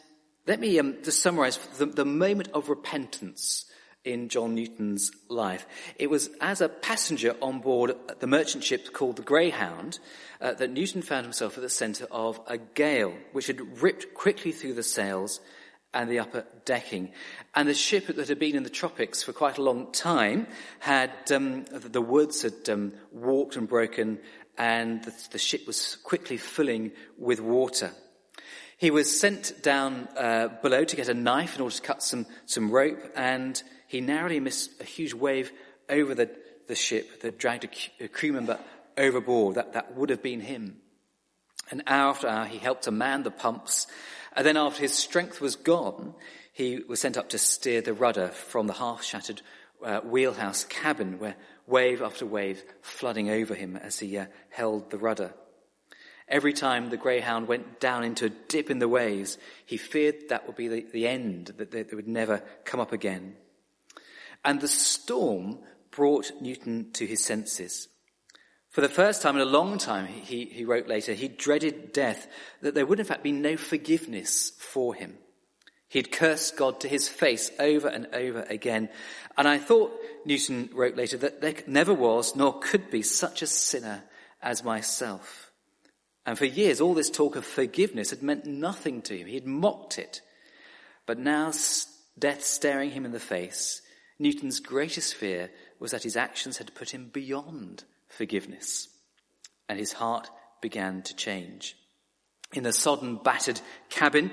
let 0.46 0.60
me 0.60 0.78
um, 0.78 0.96
just 1.02 1.22
summarize 1.22 1.58
the, 1.78 1.86
the 1.86 2.04
moment 2.04 2.48
of 2.52 2.68
repentance 2.68 3.66
in 4.04 4.28
John 4.28 4.54
Newton's 4.54 5.10
life. 5.28 5.66
It 5.96 6.08
was 6.08 6.30
as 6.40 6.60
a 6.60 6.68
passenger 6.68 7.36
on 7.42 7.60
board 7.60 7.94
the 8.18 8.26
merchant 8.26 8.64
ship 8.64 8.92
called 8.92 9.16
the 9.16 9.22
Greyhound 9.22 9.98
uh, 10.40 10.54
that 10.54 10.70
Newton 10.70 11.02
found 11.02 11.26
himself 11.26 11.56
at 11.58 11.62
the 11.62 11.68
center 11.68 12.06
of 12.10 12.40
a 12.46 12.56
gale, 12.56 13.14
which 13.32 13.48
had 13.48 13.82
ripped 13.82 14.14
quickly 14.14 14.52
through 14.52 14.74
the 14.74 14.82
sails 14.82 15.40
and 15.92 16.08
the 16.08 16.20
upper 16.20 16.46
decking. 16.64 17.12
And 17.54 17.68
the 17.68 17.74
ship 17.74 18.06
that 18.06 18.28
had 18.28 18.38
been 18.38 18.56
in 18.56 18.62
the 18.62 18.70
tropics 18.70 19.22
for 19.22 19.32
quite 19.32 19.58
a 19.58 19.62
long 19.62 19.92
time 19.92 20.46
had, 20.78 21.10
um, 21.30 21.64
the 21.64 22.00
woods 22.00 22.42
had 22.42 22.70
um, 22.70 22.92
warped 23.12 23.56
and 23.56 23.68
broken 23.68 24.20
and 24.56 25.02
the, 25.04 25.12
the 25.32 25.38
ship 25.38 25.66
was 25.66 25.96
quickly 26.04 26.36
filling 26.36 26.92
with 27.18 27.40
water. 27.40 27.90
He 28.80 28.90
was 28.90 29.20
sent 29.20 29.62
down 29.62 30.08
uh, 30.16 30.48
below 30.62 30.84
to 30.84 30.96
get 30.96 31.10
a 31.10 31.14
knife 31.14 31.54
in 31.54 31.60
order 31.60 31.76
to 31.76 31.82
cut 31.82 32.02
some, 32.02 32.24
some 32.46 32.70
rope, 32.70 33.12
and 33.14 33.62
he 33.86 34.00
narrowly 34.00 34.40
missed 34.40 34.80
a 34.80 34.84
huge 34.84 35.12
wave 35.12 35.52
over 35.90 36.14
the, 36.14 36.30
the 36.66 36.74
ship 36.74 37.20
that 37.20 37.38
dragged 37.38 37.68
a, 38.00 38.08
crew 38.08 38.32
member 38.32 38.58
overboard. 38.96 39.56
That, 39.56 39.74
that 39.74 39.98
would 39.98 40.08
have 40.08 40.22
been 40.22 40.40
him. 40.40 40.78
And 41.70 41.82
hour 41.86 42.08
after 42.08 42.26
hour, 42.26 42.46
he 42.46 42.56
helped 42.56 42.84
to 42.84 42.90
man 42.90 43.22
the 43.22 43.30
pumps, 43.30 43.86
And 44.32 44.46
then 44.46 44.56
after 44.56 44.80
his 44.80 44.94
strength 44.94 45.42
was 45.42 45.56
gone, 45.56 46.14
he 46.54 46.78
was 46.88 47.00
sent 47.00 47.18
up 47.18 47.28
to 47.30 47.38
steer 47.38 47.82
the 47.82 47.92
rudder 47.92 48.28
from 48.28 48.66
the 48.66 48.72
half-shattered 48.72 49.42
uh, 49.84 50.00
wheelhouse 50.00 50.64
cabin 50.64 51.18
where 51.18 51.36
wave 51.66 52.00
after 52.00 52.24
wave 52.24 52.64
flooding 52.80 53.28
over 53.28 53.54
him 53.54 53.76
as 53.76 53.98
he 53.98 54.16
uh, 54.16 54.24
held 54.48 54.90
the 54.90 54.98
rudder. 54.98 55.34
Every 56.30 56.52
time 56.52 56.88
the 56.88 56.96
greyhound 56.96 57.48
went 57.48 57.80
down 57.80 58.04
into 58.04 58.26
a 58.26 58.30
dip 58.30 58.70
in 58.70 58.78
the 58.78 58.88
waves, 58.88 59.36
he 59.66 59.76
feared 59.76 60.28
that 60.28 60.46
would 60.46 60.56
be 60.56 60.68
the, 60.68 60.86
the 60.92 61.08
end, 61.08 61.48
that 61.58 61.72
they, 61.72 61.82
they 61.82 61.96
would 61.96 62.06
never 62.06 62.42
come 62.64 62.78
up 62.78 62.92
again. 62.92 63.34
And 64.44 64.60
the 64.60 64.68
storm 64.68 65.58
brought 65.90 66.30
Newton 66.40 66.92
to 66.92 67.04
his 67.04 67.24
senses. 67.24 67.88
For 68.68 68.80
the 68.80 68.88
first 68.88 69.22
time 69.22 69.34
in 69.34 69.42
a 69.42 69.44
long 69.44 69.78
time, 69.78 70.06
he, 70.06 70.44
he 70.44 70.64
wrote 70.64 70.86
later, 70.86 71.12
he 71.12 71.26
dreaded 71.26 71.92
death, 71.92 72.28
that 72.62 72.74
there 72.74 72.86
would 72.86 73.00
in 73.00 73.06
fact 73.06 73.24
be 73.24 73.32
no 73.32 73.56
forgiveness 73.56 74.52
for 74.56 74.94
him. 74.94 75.18
He'd 75.88 76.12
cursed 76.12 76.56
God 76.56 76.78
to 76.80 76.88
his 76.88 77.08
face 77.08 77.50
over 77.58 77.88
and 77.88 78.06
over 78.12 78.42
again. 78.42 78.88
And 79.36 79.48
I 79.48 79.58
thought, 79.58 79.92
Newton 80.24 80.70
wrote 80.72 80.94
later, 80.94 81.16
that 81.16 81.40
there 81.40 81.54
never 81.66 81.92
was 81.92 82.36
nor 82.36 82.60
could 82.60 82.92
be 82.92 83.02
such 83.02 83.42
a 83.42 83.48
sinner 83.48 84.04
as 84.40 84.62
myself. 84.62 85.49
And 86.26 86.36
for 86.36 86.44
years, 86.44 86.80
all 86.80 86.94
this 86.94 87.10
talk 87.10 87.36
of 87.36 87.44
forgiveness 87.44 88.10
had 88.10 88.22
meant 88.22 88.44
nothing 88.46 89.02
to 89.02 89.16
him. 89.16 89.26
He 89.26 89.34
had 89.34 89.46
mocked 89.46 89.98
it. 89.98 90.20
But 91.06 91.18
now, 91.18 91.52
death 92.18 92.44
staring 92.44 92.90
him 92.90 93.04
in 93.04 93.12
the 93.12 93.20
face, 93.20 93.82
Newton's 94.18 94.60
greatest 94.60 95.14
fear 95.14 95.50
was 95.78 95.92
that 95.92 96.02
his 96.02 96.16
actions 96.16 96.58
had 96.58 96.74
put 96.74 96.90
him 96.90 97.10
beyond 97.12 97.84
forgiveness. 98.08 98.88
And 99.68 99.78
his 99.78 99.94
heart 99.94 100.30
began 100.60 101.02
to 101.02 101.16
change. 101.16 101.76
In 102.52 102.64
the 102.64 102.72
sodden, 102.72 103.16
battered 103.16 103.60
cabin, 103.88 104.30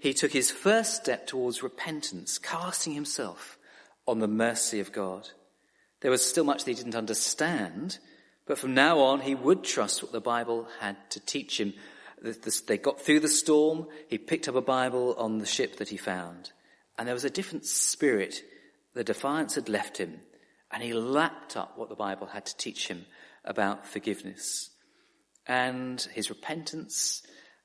he 0.00 0.12
took 0.12 0.32
his 0.32 0.50
first 0.50 0.96
step 0.96 1.26
towards 1.26 1.62
repentance, 1.62 2.38
casting 2.38 2.92
himself 2.92 3.56
on 4.06 4.18
the 4.18 4.28
mercy 4.28 4.80
of 4.80 4.92
God. 4.92 5.28
There 6.00 6.10
was 6.10 6.24
still 6.24 6.44
much 6.44 6.64
that 6.64 6.70
he 6.70 6.76
didn't 6.76 6.96
understand, 6.96 7.98
but 8.50 8.58
from 8.58 8.74
now 8.74 8.98
on 8.98 9.20
he 9.20 9.36
would 9.36 9.62
trust 9.62 10.02
what 10.02 10.10
the 10.10 10.20
Bible 10.20 10.66
had 10.80 10.96
to 11.10 11.20
teach 11.20 11.60
him. 11.60 11.72
They 12.66 12.78
got 12.78 13.00
through 13.00 13.20
the 13.20 13.28
storm, 13.28 13.86
he 14.08 14.18
picked 14.18 14.48
up 14.48 14.56
a 14.56 14.60
Bible 14.60 15.14
on 15.16 15.38
the 15.38 15.46
ship 15.46 15.76
that 15.76 15.88
he 15.88 15.96
found, 15.96 16.50
and 16.98 17.06
there 17.06 17.14
was 17.14 17.24
a 17.24 17.30
different 17.30 17.64
spirit. 17.64 18.42
The 18.94 19.04
defiance 19.04 19.54
had 19.54 19.68
left 19.68 19.98
him, 19.98 20.18
and 20.72 20.82
he 20.82 20.92
lapped 20.92 21.56
up 21.56 21.78
what 21.78 21.90
the 21.90 21.94
Bible 21.94 22.26
had 22.26 22.44
to 22.46 22.56
teach 22.56 22.88
him 22.88 23.06
about 23.44 23.86
forgiveness. 23.86 24.70
And 25.46 26.00
his 26.12 26.28
repentance 26.28 27.22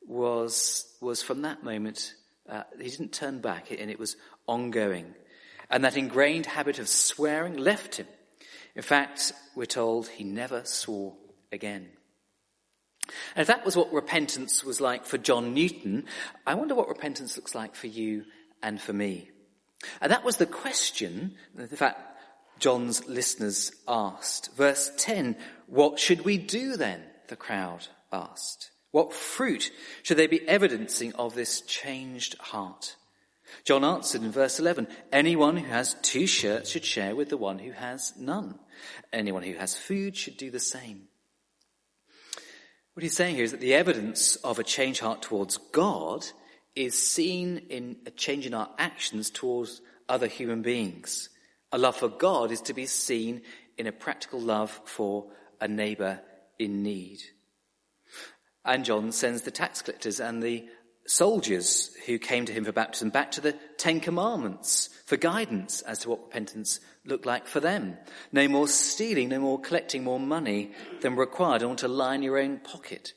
was, 0.08 0.86
was 1.02 1.24
from 1.24 1.42
that 1.42 1.64
moment 1.64 2.14
uh, 2.48 2.62
he 2.80 2.92
didn't 2.92 3.12
turn 3.12 3.42
back, 3.42 3.72
and 3.72 3.90
it 3.90 3.98
was 3.98 4.18
ongoing. 4.46 5.16
And 5.68 5.84
that 5.84 5.98
ingrained 5.98 6.46
habit 6.46 6.78
of 6.78 6.88
swearing 6.88 7.58
left 7.58 7.96
him. 7.96 8.06
In 8.76 8.82
fact, 8.82 9.32
we're 9.56 9.66
told 9.66 10.08
he 10.08 10.24
never 10.24 10.66
swore 10.66 11.14
again. 11.52 11.90
And 13.36 13.42
if 13.42 13.48
that 13.48 13.66
was 13.66 13.76
what 13.76 13.94
repentance 13.94 14.64
was 14.64 14.82
like 14.82 15.06
for 15.06 15.18
John 15.18 15.54
Newton, 15.54 16.06
I 16.46 16.56
wonder 16.56 16.76
what 16.76 16.90
repentance 16.90 17.38
looks 17.38 17.56
like 17.56 17.76
for 17.76 17.88
you 17.88 18.26
and 18.62 18.82
for 18.82 18.94
me. 18.94 19.30
And 20.02 20.12
that 20.12 20.24
was 20.24 20.38
the 20.38 20.46
question, 20.46 21.36
in 21.58 21.68
fact, 21.68 22.02
John's 22.60 23.08
listeners 23.08 23.72
asked. 23.88 24.56
Verse 24.56 24.92
10, 24.98 25.36
what 25.68 26.00
should 26.00 26.26
we 26.26 26.38
do 26.38 26.76
then? 26.76 27.04
The 27.28 27.36
crowd 27.36 27.88
asked. 28.12 28.72
What 28.92 29.14
fruit 29.14 29.72
should 30.04 30.18
they 30.18 30.28
be 30.28 30.48
evidencing 30.48 31.14
of 31.16 31.36
this 31.36 31.62
changed 31.62 32.38
heart? 32.40 32.96
John 33.64 33.84
answered 33.84 34.24
in 34.24 34.32
verse 34.32 34.60
11, 34.60 34.88
anyone 35.12 35.58
who 35.58 35.68
has 35.68 35.96
two 36.02 36.28
shirts 36.28 36.70
should 36.70 36.86
share 36.86 37.16
with 37.16 37.30
the 37.30 37.38
one 37.38 37.60
who 37.60 37.72
has 37.72 38.14
none. 38.18 38.60
Anyone 39.14 39.44
who 39.44 39.54
has 39.54 39.76
food 39.76 40.16
should 40.16 40.38
do 40.38 40.52
the 40.52 40.60
same. 40.60 41.08
What 42.94 43.04
he's 43.04 43.16
saying 43.16 43.36
here 43.36 43.44
is 43.44 43.52
that 43.52 43.60
the 43.60 43.74
evidence 43.74 44.36
of 44.38 44.58
a 44.58 44.64
changed 44.64 45.02
heart 45.02 45.22
towards 45.22 45.58
God 45.58 46.26
is 46.76 47.08
seen 47.08 47.58
in 47.70 47.98
a 48.06 48.12
change 48.12 48.46
in 48.46 48.54
our 48.54 48.70
actions 48.78 49.30
towards 49.30 49.82
other 50.08 50.28
human 50.28 50.62
beings. 50.62 51.30
A 51.72 51.78
love 51.78 51.96
for 51.98 52.08
God 52.08 52.52
is 52.52 52.62
to 52.62 52.74
be 52.74 52.86
seen 52.86 53.42
in 53.78 53.88
a 53.88 53.92
practical 53.92 54.40
love 54.40 54.80
for 54.86 55.26
a 55.60 55.68
neighbor 55.68 56.22
in 56.58 56.84
need. 56.84 57.20
And 58.64 58.86
John 58.86 59.12
sends 59.12 59.42
the 59.42 59.52
tax 59.52 59.82
collectors 59.82 60.20
and 60.20 60.42
the 60.42 60.66
soldiers 61.06 61.92
who 62.06 62.18
came 62.18 62.46
to 62.46 62.54
him 62.54 62.66
for 62.66 62.72
baptism 62.72 63.10
back 63.10 63.32
to 63.32 63.42
the 63.42 63.54
Ten 63.78 64.00
Commandments 64.00 64.90
for 65.06 65.18
guidance 65.18 65.82
as 65.82 66.00
to 66.00 66.10
what 66.10 66.24
repentance 66.24 66.80
looked 67.06 67.26
like 67.26 67.48
for 67.48 67.60
them. 67.60 67.98
No 68.32 68.48
more 68.48 68.68
stealing, 68.68 69.30
no 69.30 69.40
more 69.40 69.60
collecting 69.60 70.04
more 70.04 70.20
money 70.20 70.72
than 71.02 71.16
required 71.16 71.62
in 71.62 71.70
order 71.70 71.82
to 71.82 71.88
line 71.88 72.24
your 72.24 72.40
own 72.40 72.60
pocket. 72.60 73.14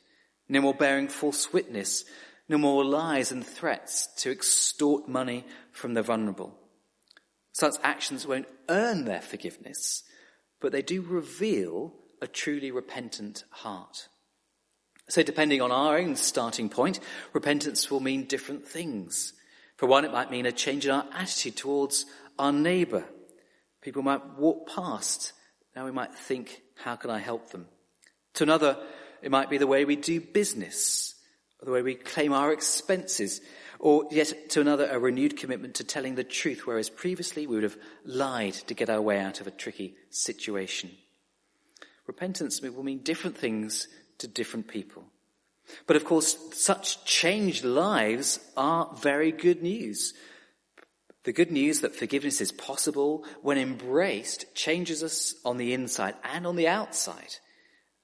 No 0.49 0.61
more 0.61 0.75
bearing 0.75 1.09
false 1.09 1.52
witness. 1.52 2.04
No 2.49 2.59
more 2.59 2.85
lies 2.85 3.30
and 3.30 3.45
threats 3.47 4.09
to 4.18 4.30
extort 4.30 5.09
money 5.09 5.45
from 5.73 5.95
the 5.95 6.02
vulnerable. 6.02 6.59
Such 7.52 7.75
actions 7.83 8.26
won't 8.26 8.49
earn 8.68 9.04
their 9.04 9.21
forgiveness, 9.21 10.04
but 10.61 10.73
they 10.73 10.83
do 10.83 11.02
reveal 11.02 11.92
a 12.23 12.26
truly 12.26 12.71
repentant 12.71 13.45
heart. 13.50 14.09
So 15.09 15.23
depending 15.23 15.62
on 15.62 15.73
our 15.73 15.97
own 15.99 16.17
starting 16.17 16.69
point, 16.69 17.00
repentance 17.33 17.91
will 17.91 18.00
mean 18.00 18.25
different 18.25 18.69
things. 18.69 19.33
For 19.77 19.87
one, 19.87 20.05
it 20.05 20.12
might 20.12 20.31
mean 20.31 20.45
a 20.45 20.53
change 20.53 20.85
in 20.85 20.91
our 20.91 21.07
attitude 21.12 21.57
towards 21.57 22.05
our 22.38 22.53
neighbour. 22.53 23.05
People 23.81 24.03
might 24.03 24.37
walk 24.37 24.69
past. 24.69 25.33
Now 25.75 25.87
we 25.87 25.93
might 25.93 26.15
think, 26.15 26.61
how 26.77 26.97
can 26.97 27.11
I 27.11 27.19
help 27.19 27.50
them? 27.50 27.67
To 28.35 28.43
another, 28.43 28.77
it 29.23 29.31
might 29.31 29.49
be 29.49 29.59
the 29.59 29.67
way 29.67 29.85
we 29.85 29.97
do 29.97 30.21
business, 30.21 31.15
or 31.61 31.67
the 31.67 31.73
way 31.73 31.83
we 31.83 31.95
claim 31.95 32.33
our 32.33 32.53
expenses, 32.53 33.41
or 33.79 34.07
yet 34.11 34.50
to 34.50 34.61
another, 34.61 34.88
a 34.91 34.99
renewed 34.99 35.38
commitment 35.38 35.77
to 35.77 35.85
telling 35.85 36.17
the 36.17 36.25
truth, 36.25 36.67
whereas 36.67 36.91
previously 36.91 37.47
we 37.47 37.55
would 37.55 37.62
have 37.62 37.79
lied 38.05 38.55
to 38.55 38.75
get 38.75 38.91
our 38.91 39.00
way 39.00 39.21
out 39.21 39.41
of 39.41 39.47
a 39.47 39.53
tricky 39.53 39.95
situation. 40.11 40.91
Repentance 42.07 42.61
will 42.61 42.83
mean 42.83 43.03
different 43.03 43.38
things 43.38 43.88
to 44.19 44.29
different 44.29 44.69
people. 44.69 45.05
But 45.87 45.97
of 45.97 46.05
course, 46.05 46.37
such 46.53 47.05
changed 47.05 47.65
lives 47.65 48.41
are 48.57 48.95
very 49.01 49.33
good 49.33 49.63
news. 49.63 50.15
The 51.25 51.33
good 51.33 51.51
news 51.51 51.81
that 51.81 51.95
forgiveness 51.95 52.41
is 52.41 52.53
possible 52.53 53.25
when 53.43 53.59
embraced 53.59 54.55
changes 54.55 55.03
us 55.03 55.35
on 55.45 55.59
the 55.59 55.75
inside 55.75 56.15
and 56.25 56.47
on 56.47 56.57
the 56.57 56.69
outside. 56.69 57.37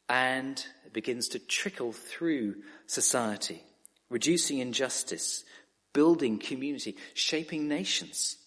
And 0.09 0.65
begins 0.95 1.29
to 1.29 1.39
trickle 1.39 1.93
through 1.93 2.55
society, 2.87 3.63
reducing 4.09 4.61
injustice, 4.61 5.45
building 5.93 6.39
community, 6.39 6.97
shaping 7.13 7.69
nations, 7.69 8.39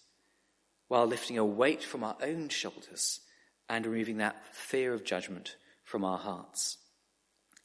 while 0.88 1.06
lifting 1.06 1.38
a 1.38 1.44
weight 1.44 1.84
from 1.84 2.02
our 2.02 2.16
own 2.20 2.48
shoulders 2.48 3.20
and 3.68 3.86
removing 3.86 4.16
that 4.16 4.42
fear 4.52 4.92
of 4.92 5.04
judgment 5.04 5.56
from 5.84 6.04
our 6.04 6.18
hearts. 6.18 6.78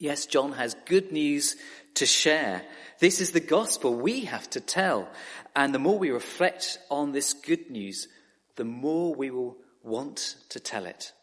Yes, 0.03 0.25
John 0.25 0.51
has 0.51 0.75
good 0.85 1.13
news 1.13 1.55
to 1.93 2.05
share. 2.05 2.63
This 2.99 3.21
is 3.21 3.31
the 3.31 3.39
gospel 3.39 3.95
we 3.95 4.25
have 4.25 4.49
to 4.49 4.59
tell. 4.59 5.07
And 5.55 5.73
the 5.73 5.79
more 5.79 5.97
we 5.97 6.11
reflect 6.11 6.77
on 6.91 7.13
this 7.13 7.31
good 7.31 7.69
news, 7.69 8.09
the 8.57 8.65
more 8.65 9.15
we 9.15 9.31
will 9.31 9.55
want 9.81 10.35
to 10.49 10.59
tell 10.59 10.85
it. 10.87 11.13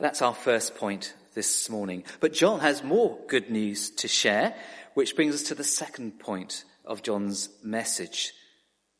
That's 0.00 0.22
our 0.22 0.34
first 0.34 0.74
point 0.74 1.14
this 1.34 1.70
morning. 1.70 2.02
But 2.18 2.32
John 2.32 2.58
has 2.58 2.82
more 2.82 3.16
good 3.28 3.48
news 3.48 3.90
to 3.90 4.08
share, 4.08 4.56
which 4.94 5.14
brings 5.14 5.36
us 5.36 5.44
to 5.44 5.54
the 5.54 5.62
second 5.62 6.18
point 6.18 6.64
of 6.84 7.04
John's 7.04 7.48
message. 7.62 8.32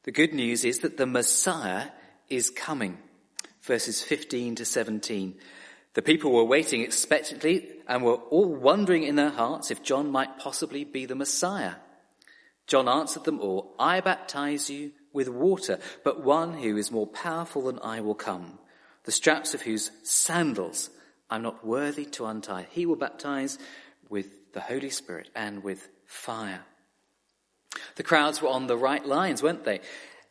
The 0.05 0.13
good 0.13 0.33
news 0.33 0.65
is 0.65 0.79
that 0.79 0.99
the 0.99 1.07
Messiah 1.07 1.89
is 2.29 2.49
coming. 2.49 2.99
Verses 3.63 4.03
15 4.03 4.55
to 4.55 4.65
17. 4.65 5.35
The 5.95 6.03
people 6.03 6.31
were 6.31 6.45
waiting 6.45 6.83
expectantly 6.83 7.74
and 7.87 8.03
were 8.03 8.15
all 8.15 8.55
wondering 8.55 9.03
in 9.03 9.17
their 9.17 9.31
hearts 9.31 9.71
if 9.71 9.83
John 9.83 10.11
might 10.11 10.39
possibly 10.39 10.85
be 10.85 11.07
the 11.07 11.15
Messiah. 11.15 11.75
John 12.67 12.89
answered 12.89 13.25
them 13.25 13.41
all, 13.41 13.75
I 13.79 14.01
baptize 14.01 14.71
you 14.71 14.93
with 15.13 15.29
water, 15.29 15.79
but 16.03 16.25
one 16.25 16.55
who 16.55 16.77
is 16.77 16.91
more 16.91 17.07
powerful 17.07 17.63
than 17.63 17.79
I 17.81 18.01
will 18.01 18.15
come, 18.15 18.59
the 19.05 19.13
straps 19.13 19.55
of 19.55 19.63
whose 19.63 19.91
sandals 20.03 20.91
I'm 21.31 21.43
not 21.43 21.65
worthy 21.65 22.05
to 22.07 22.27
untie. 22.27 22.67
He 22.71 22.87
will 22.87 22.97
baptize 22.97 23.59
with 24.09 24.53
the 24.53 24.61
Holy 24.61 24.91
Spirit 24.91 25.31
and 25.35 25.63
with 25.63 25.89
fire. 26.07 26.61
The 27.97 28.03
crowds 28.03 28.41
were 28.41 28.49
on 28.49 28.67
the 28.67 28.77
right 28.77 29.05
lines, 29.05 29.43
weren't 29.43 29.65
they? 29.65 29.81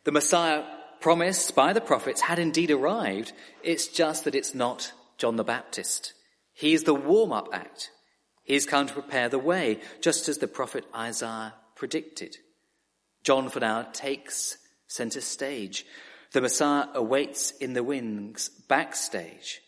The 0.04 0.12
Messiah 0.12 0.64
promised 1.00 1.54
by 1.54 1.72
the 1.72 1.80
prophets 1.80 2.22
had 2.22 2.38
indeed 2.38 2.70
arrived. 2.70 3.32
It's 3.62 3.86
just 3.86 4.24
that 4.24 4.34
it's 4.34 4.54
not 4.54 4.92
John 5.18 5.36
the 5.36 5.44
Baptist. 5.44 6.14
He 6.54 6.72
is 6.72 6.84
the 6.84 6.94
warm-up 6.94 7.48
act. 7.52 7.90
He 8.44 8.54
is 8.54 8.66
come 8.66 8.86
to 8.86 8.94
prepare 8.94 9.28
the 9.28 9.38
way, 9.38 9.80
just 10.00 10.28
as 10.28 10.38
the 10.38 10.48
prophet 10.48 10.84
Isaiah 10.94 11.54
predicted. 11.74 12.36
John 13.24 13.48
for 13.48 13.60
now 13.60 13.82
takes 13.92 14.56
center 14.86 15.20
stage. 15.20 15.84
The 16.32 16.40
Messiah 16.40 16.86
awaits 16.94 17.50
in 17.52 17.72
the 17.72 17.82
wings 17.82 18.48
backstage. 18.68 19.60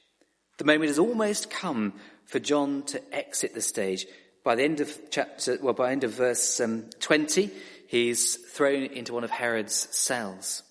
The 0.58 0.64
moment 0.64 0.88
has 0.88 0.98
almost 0.98 1.50
come 1.50 1.94
for 2.24 2.38
John 2.38 2.82
to 2.84 3.14
exit 3.14 3.54
the 3.54 3.60
stage. 3.60 4.06
By 4.44 4.54
the 4.54 4.64
end 4.64 4.80
of 4.80 4.96
chapter, 5.10 5.58
well, 5.60 5.74
by 5.74 5.92
end 5.92 6.04
of 6.04 6.12
verse 6.12 6.60
um, 6.60 6.90
20, 7.00 7.50
he's 7.88 8.36
thrown 8.36 8.84
into 8.84 9.12
one 9.12 9.24
of 9.24 9.30
Herod's 9.30 9.74
cells. 9.74 10.62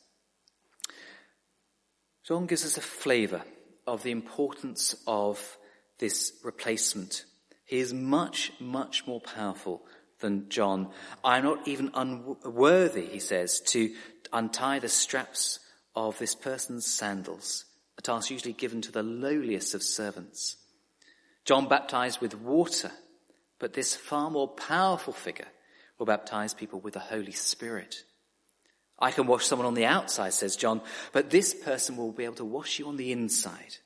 John 2.25 2.45
gives 2.45 2.65
us 2.65 2.77
a 2.77 2.81
flavour 2.81 3.43
of 3.85 4.03
the 4.03 4.11
importance 4.11 4.95
of 5.05 5.57
this 5.99 6.33
replacement. 6.43 7.25
He 7.65 7.79
is 7.79 7.93
much, 7.93 8.51
much 8.59 9.07
more 9.07 9.21
powerful 9.21 9.85
than 10.19 10.49
John. 10.49 10.91
I'm 11.23 11.43
not 11.43 11.67
even 11.67 11.91
unworthy, 11.93 13.05
he 13.07 13.19
says, 13.19 13.59
to 13.67 13.93
untie 14.31 14.79
the 14.79 14.89
straps 14.89 15.59
of 15.95 16.17
this 16.19 16.35
person's 16.35 16.85
sandals, 16.85 17.65
a 17.97 18.01
task 18.01 18.29
usually 18.29 18.53
given 18.53 18.81
to 18.81 18.91
the 18.91 19.03
lowliest 19.03 19.73
of 19.73 19.83
servants. 19.83 20.57
John 21.45 21.67
baptized 21.67 22.21
with 22.21 22.35
water, 22.35 22.91
but 23.59 23.73
this 23.73 23.95
far 23.95 24.29
more 24.29 24.47
powerful 24.47 25.13
figure 25.13 25.47
will 25.97 26.05
baptize 26.05 26.53
people 26.53 26.79
with 26.79 26.93
the 26.93 26.99
Holy 26.99 27.31
Spirit. 27.31 28.03
I 28.99 29.11
can 29.11 29.27
wash 29.27 29.45
someone 29.45 29.67
on 29.67 29.73
the 29.73 29.85
outside, 29.85 30.33
says 30.33 30.55
John, 30.55 30.81
but 31.11 31.29
this 31.29 31.53
person 31.53 31.97
will 31.97 32.11
be 32.11 32.25
able 32.25 32.35
to 32.35 32.45
wash 32.45 32.79
you 32.79 32.87
on 32.87 32.97
the 32.97 33.11
inside. 33.11 33.77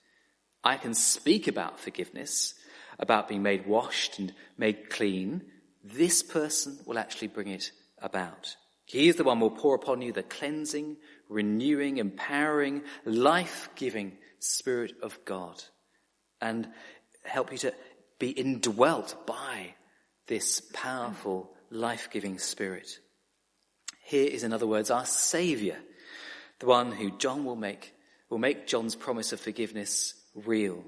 I 0.63 0.77
can 0.77 0.93
speak 0.93 1.47
about 1.47 1.79
forgiveness, 1.79 2.53
about 2.97 3.27
being 3.27 3.43
made 3.43 3.65
washed 3.65 4.19
and 4.19 4.33
made 4.57 4.89
clean. 4.89 5.43
This 5.83 6.21
person 6.21 6.79
will 6.85 6.99
actually 6.99 7.29
bring 7.29 7.47
it 7.47 7.71
about. 8.01 8.55
He 8.85 9.07
is 9.07 9.15
the 9.15 9.23
one 9.23 9.37
who 9.37 9.43
will 9.43 9.51
pour 9.51 9.75
upon 9.75 10.01
you 10.01 10.11
the 10.11 10.23
cleansing, 10.23 10.97
renewing, 11.29 11.97
empowering, 11.97 12.81
life-giving 13.05 14.17
Spirit 14.39 14.93
of 15.03 15.23
God 15.25 15.63
and 16.41 16.67
help 17.23 17.51
you 17.51 17.57
to 17.59 17.73
be 18.17 18.29
indwelt 18.29 19.25
by 19.25 19.75
this 20.27 20.61
powerful, 20.73 21.51
life-giving 21.69 22.39
Spirit. 22.39 22.99
Here 24.03 24.27
is, 24.27 24.43
in 24.43 24.53
other 24.53 24.67
words, 24.67 24.89
our 24.89 25.05
Saviour, 25.05 25.77
the 26.59 26.65
one 26.65 26.91
who 26.91 27.17
John 27.17 27.45
will 27.45 27.55
make, 27.55 27.93
will 28.29 28.37
make 28.39 28.67
John's 28.67 28.95
promise 28.95 29.31
of 29.31 29.39
forgiveness 29.39 30.15
real. 30.45 30.83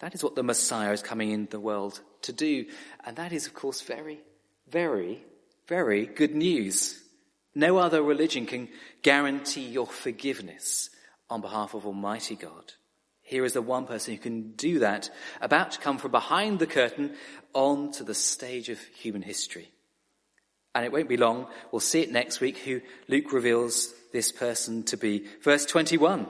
That 0.00 0.14
is 0.14 0.24
what 0.24 0.34
the 0.34 0.42
Messiah 0.42 0.92
is 0.92 1.02
coming 1.02 1.30
in 1.30 1.46
the 1.50 1.60
world 1.60 2.00
to 2.22 2.32
do. 2.32 2.66
And 3.04 3.16
that 3.16 3.32
is, 3.32 3.46
of 3.46 3.54
course, 3.54 3.82
very, 3.82 4.20
very, 4.68 5.22
very 5.68 6.06
good 6.06 6.34
news. 6.34 7.00
No 7.54 7.78
other 7.78 8.02
religion 8.02 8.46
can 8.46 8.68
guarantee 9.02 9.66
your 9.66 9.86
forgiveness 9.86 10.90
on 11.30 11.40
behalf 11.40 11.74
of 11.74 11.86
Almighty 11.86 12.34
God. 12.34 12.72
Here 13.22 13.44
is 13.44 13.52
the 13.52 13.62
one 13.62 13.86
person 13.86 14.14
who 14.14 14.20
can 14.20 14.52
do 14.52 14.80
that, 14.80 15.08
about 15.40 15.72
to 15.72 15.78
come 15.78 15.98
from 15.98 16.10
behind 16.10 16.58
the 16.58 16.66
curtain 16.66 17.14
onto 17.54 18.04
the 18.04 18.14
stage 18.14 18.68
of 18.68 18.80
human 18.80 19.22
history. 19.22 19.70
And 20.74 20.84
it 20.84 20.92
won't 20.92 21.08
be 21.08 21.16
long. 21.16 21.46
We'll 21.70 21.80
see 21.80 22.00
it 22.00 22.10
next 22.10 22.40
week 22.40 22.58
who 22.58 22.80
Luke 23.06 23.32
reveals 23.32 23.94
this 24.12 24.32
person 24.32 24.82
to 24.84 24.96
be. 24.96 25.26
Verse 25.42 25.64
21. 25.66 26.26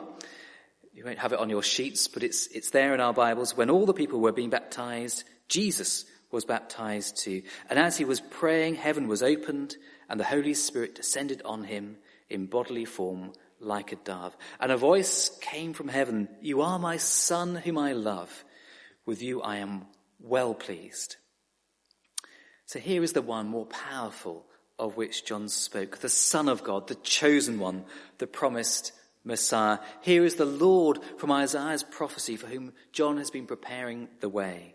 You 1.02 1.06
won't 1.06 1.18
have 1.18 1.32
it 1.32 1.40
on 1.40 1.50
your 1.50 1.64
sheets, 1.64 2.06
but 2.06 2.22
it's, 2.22 2.46
it's 2.46 2.70
there 2.70 2.94
in 2.94 3.00
our 3.00 3.12
Bibles. 3.12 3.56
When 3.56 3.70
all 3.70 3.86
the 3.86 3.92
people 3.92 4.20
were 4.20 4.30
being 4.30 4.50
baptized, 4.50 5.24
Jesus 5.48 6.04
was 6.30 6.44
baptized 6.44 7.16
too. 7.16 7.42
And 7.68 7.76
as 7.76 7.98
he 7.98 8.04
was 8.04 8.20
praying, 8.20 8.76
heaven 8.76 9.08
was 9.08 9.20
opened 9.20 9.76
and 10.08 10.20
the 10.20 10.24
Holy 10.24 10.54
Spirit 10.54 10.94
descended 10.94 11.42
on 11.44 11.64
him 11.64 11.96
in 12.30 12.46
bodily 12.46 12.84
form 12.84 13.32
like 13.58 13.90
a 13.90 13.96
dove. 13.96 14.36
And 14.60 14.70
a 14.70 14.76
voice 14.76 15.36
came 15.40 15.72
from 15.72 15.88
heaven, 15.88 16.28
You 16.40 16.62
are 16.62 16.78
my 16.78 16.98
son 16.98 17.56
whom 17.56 17.78
I 17.78 17.94
love. 17.94 18.44
With 19.04 19.24
you 19.24 19.42
I 19.42 19.56
am 19.56 19.86
well 20.20 20.54
pleased. 20.54 21.16
So 22.66 22.78
here 22.78 23.02
is 23.02 23.12
the 23.12 23.22
one 23.22 23.48
more 23.48 23.66
powerful 23.66 24.46
of 24.78 24.96
which 24.96 25.24
John 25.24 25.48
spoke, 25.48 25.98
the 25.98 26.08
Son 26.08 26.48
of 26.48 26.62
God, 26.62 26.86
the 26.86 26.94
chosen 26.94 27.58
one, 27.58 27.86
the 28.18 28.28
promised 28.28 28.92
Messiah. 29.24 29.78
Here 30.00 30.24
is 30.24 30.36
the 30.36 30.44
Lord 30.44 30.98
from 31.18 31.30
Isaiah's 31.32 31.82
prophecy 31.82 32.36
for 32.36 32.46
whom 32.46 32.72
John 32.92 33.18
has 33.18 33.30
been 33.30 33.46
preparing 33.46 34.08
the 34.20 34.28
way. 34.28 34.74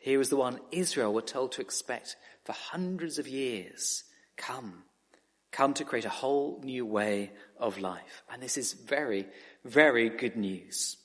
Here 0.00 0.20
is 0.20 0.28
the 0.28 0.36
one 0.36 0.60
Israel 0.70 1.12
were 1.12 1.22
told 1.22 1.52
to 1.52 1.60
expect 1.60 2.16
for 2.44 2.52
hundreds 2.52 3.18
of 3.18 3.26
years. 3.26 4.04
Come, 4.36 4.84
come 5.50 5.74
to 5.74 5.84
create 5.84 6.04
a 6.04 6.10
whole 6.10 6.60
new 6.62 6.84
way 6.84 7.32
of 7.58 7.78
life. 7.78 8.22
And 8.30 8.42
this 8.42 8.56
is 8.56 8.72
very, 8.72 9.26
very 9.64 10.10
good 10.10 10.36
news. 10.36 10.96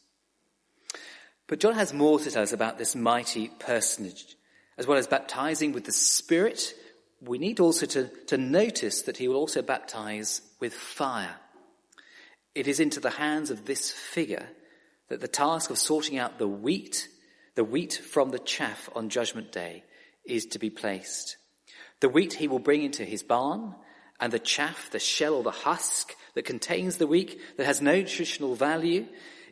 But 1.47 1.59
John 1.59 1.73
has 1.73 1.93
more 1.93 2.19
to 2.19 2.31
tell 2.31 2.43
us 2.43 2.53
about 2.53 2.77
this 2.77 2.95
mighty 2.95 3.47
personage 3.59 4.37
as 4.81 4.87
well 4.87 4.97
as 4.97 5.05
baptizing 5.05 5.73
with 5.73 5.83
the 5.83 5.91
Spirit, 5.91 6.73
we 7.21 7.37
need 7.37 7.59
also 7.59 7.85
to, 7.85 8.07
to 8.25 8.37
notice 8.37 9.03
that 9.03 9.17
he 9.17 9.27
will 9.27 9.35
also 9.35 9.61
baptize 9.61 10.41
with 10.59 10.73
fire. 10.73 11.35
It 12.53 12.67
is 12.67 12.79
into 12.79 12.99
the 12.99 13.09
hands 13.09 13.49
of 13.49 13.65
this 13.65 13.91
figure 13.91 14.47
that 15.09 15.21
the 15.21 15.27
task 15.27 15.69
of 15.69 15.77
sorting 15.77 16.17
out 16.17 16.37
the 16.37 16.47
wheat, 16.47 17.07
the 17.55 17.63
wheat 17.63 17.93
from 17.93 18.31
the 18.31 18.39
chaff 18.39 18.89
on 18.95 19.09
judgment 19.09 19.51
day 19.51 19.83
is 20.25 20.45
to 20.47 20.59
be 20.59 20.69
placed. 20.69 21.37
The 22.01 22.09
wheat 22.09 22.33
he 22.33 22.47
will 22.47 22.59
bring 22.59 22.83
into 22.83 23.05
his 23.05 23.23
barn 23.23 23.75
and 24.19 24.31
the 24.31 24.39
chaff, 24.39 24.89
the 24.91 24.99
shell 24.99 25.35
or 25.35 25.43
the 25.43 25.51
husk 25.51 26.15
that 26.35 26.45
contains 26.45 26.97
the 26.97 27.07
wheat 27.07 27.39
that 27.57 27.65
has 27.65 27.81
no 27.81 27.95
nutritional 27.95 28.55
value 28.55 29.07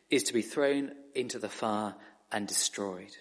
is 0.10 0.24
to 0.24 0.34
be 0.34 0.42
thrown 0.42 0.92
into 1.16 1.40
the 1.40 1.50
fire 1.50 1.96
and 2.32 2.48
destroyed. 2.48 3.16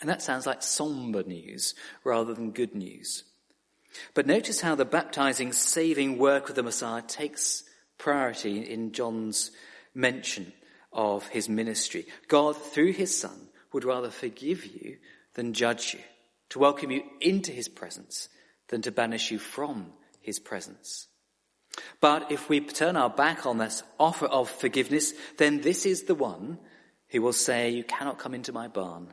And 0.00 0.10
that 0.10 0.22
sounds 0.22 0.46
like 0.46 0.62
somber 0.62 1.22
news 1.22 1.74
rather 2.04 2.34
than 2.34 2.50
good 2.50 2.74
news. 2.74 3.24
But 4.12 4.26
notice 4.26 4.60
how 4.60 4.74
the 4.74 4.84
baptizing, 4.84 5.52
saving 5.52 6.18
work 6.18 6.48
of 6.48 6.54
the 6.54 6.62
Messiah 6.62 7.02
takes 7.02 7.64
priority 7.98 8.70
in 8.70 8.92
John's 8.92 9.50
mention 9.94 10.52
of 10.92 11.26
his 11.28 11.48
ministry. 11.48 12.06
God, 12.28 12.56
through 12.56 12.92
his 12.92 13.18
Son, 13.18 13.48
would 13.72 13.84
rather 13.84 14.10
forgive 14.10 14.64
you 14.64 14.98
than 15.34 15.52
judge 15.52 15.94
you, 15.94 16.00
to 16.50 16.58
welcome 16.58 16.90
you 16.90 17.02
into 17.20 17.50
his 17.50 17.68
presence 17.68 18.28
than 18.68 18.82
to 18.82 18.92
banish 18.92 19.30
you 19.30 19.38
from 19.38 19.92
his 20.20 20.38
presence. 20.38 21.08
But 22.00 22.30
if 22.30 22.48
we 22.48 22.60
turn 22.60 22.96
our 22.96 23.10
back 23.10 23.46
on 23.46 23.58
this 23.58 23.82
offer 23.98 24.26
of 24.26 24.48
forgiveness, 24.48 25.12
then 25.38 25.60
this 25.60 25.86
is 25.86 26.04
the 26.04 26.14
one 26.14 26.58
who 27.08 27.20
will 27.20 27.32
say, 27.32 27.70
You 27.70 27.82
cannot 27.82 28.18
come 28.18 28.34
into 28.34 28.52
my 28.52 28.68
barn 28.68 29.12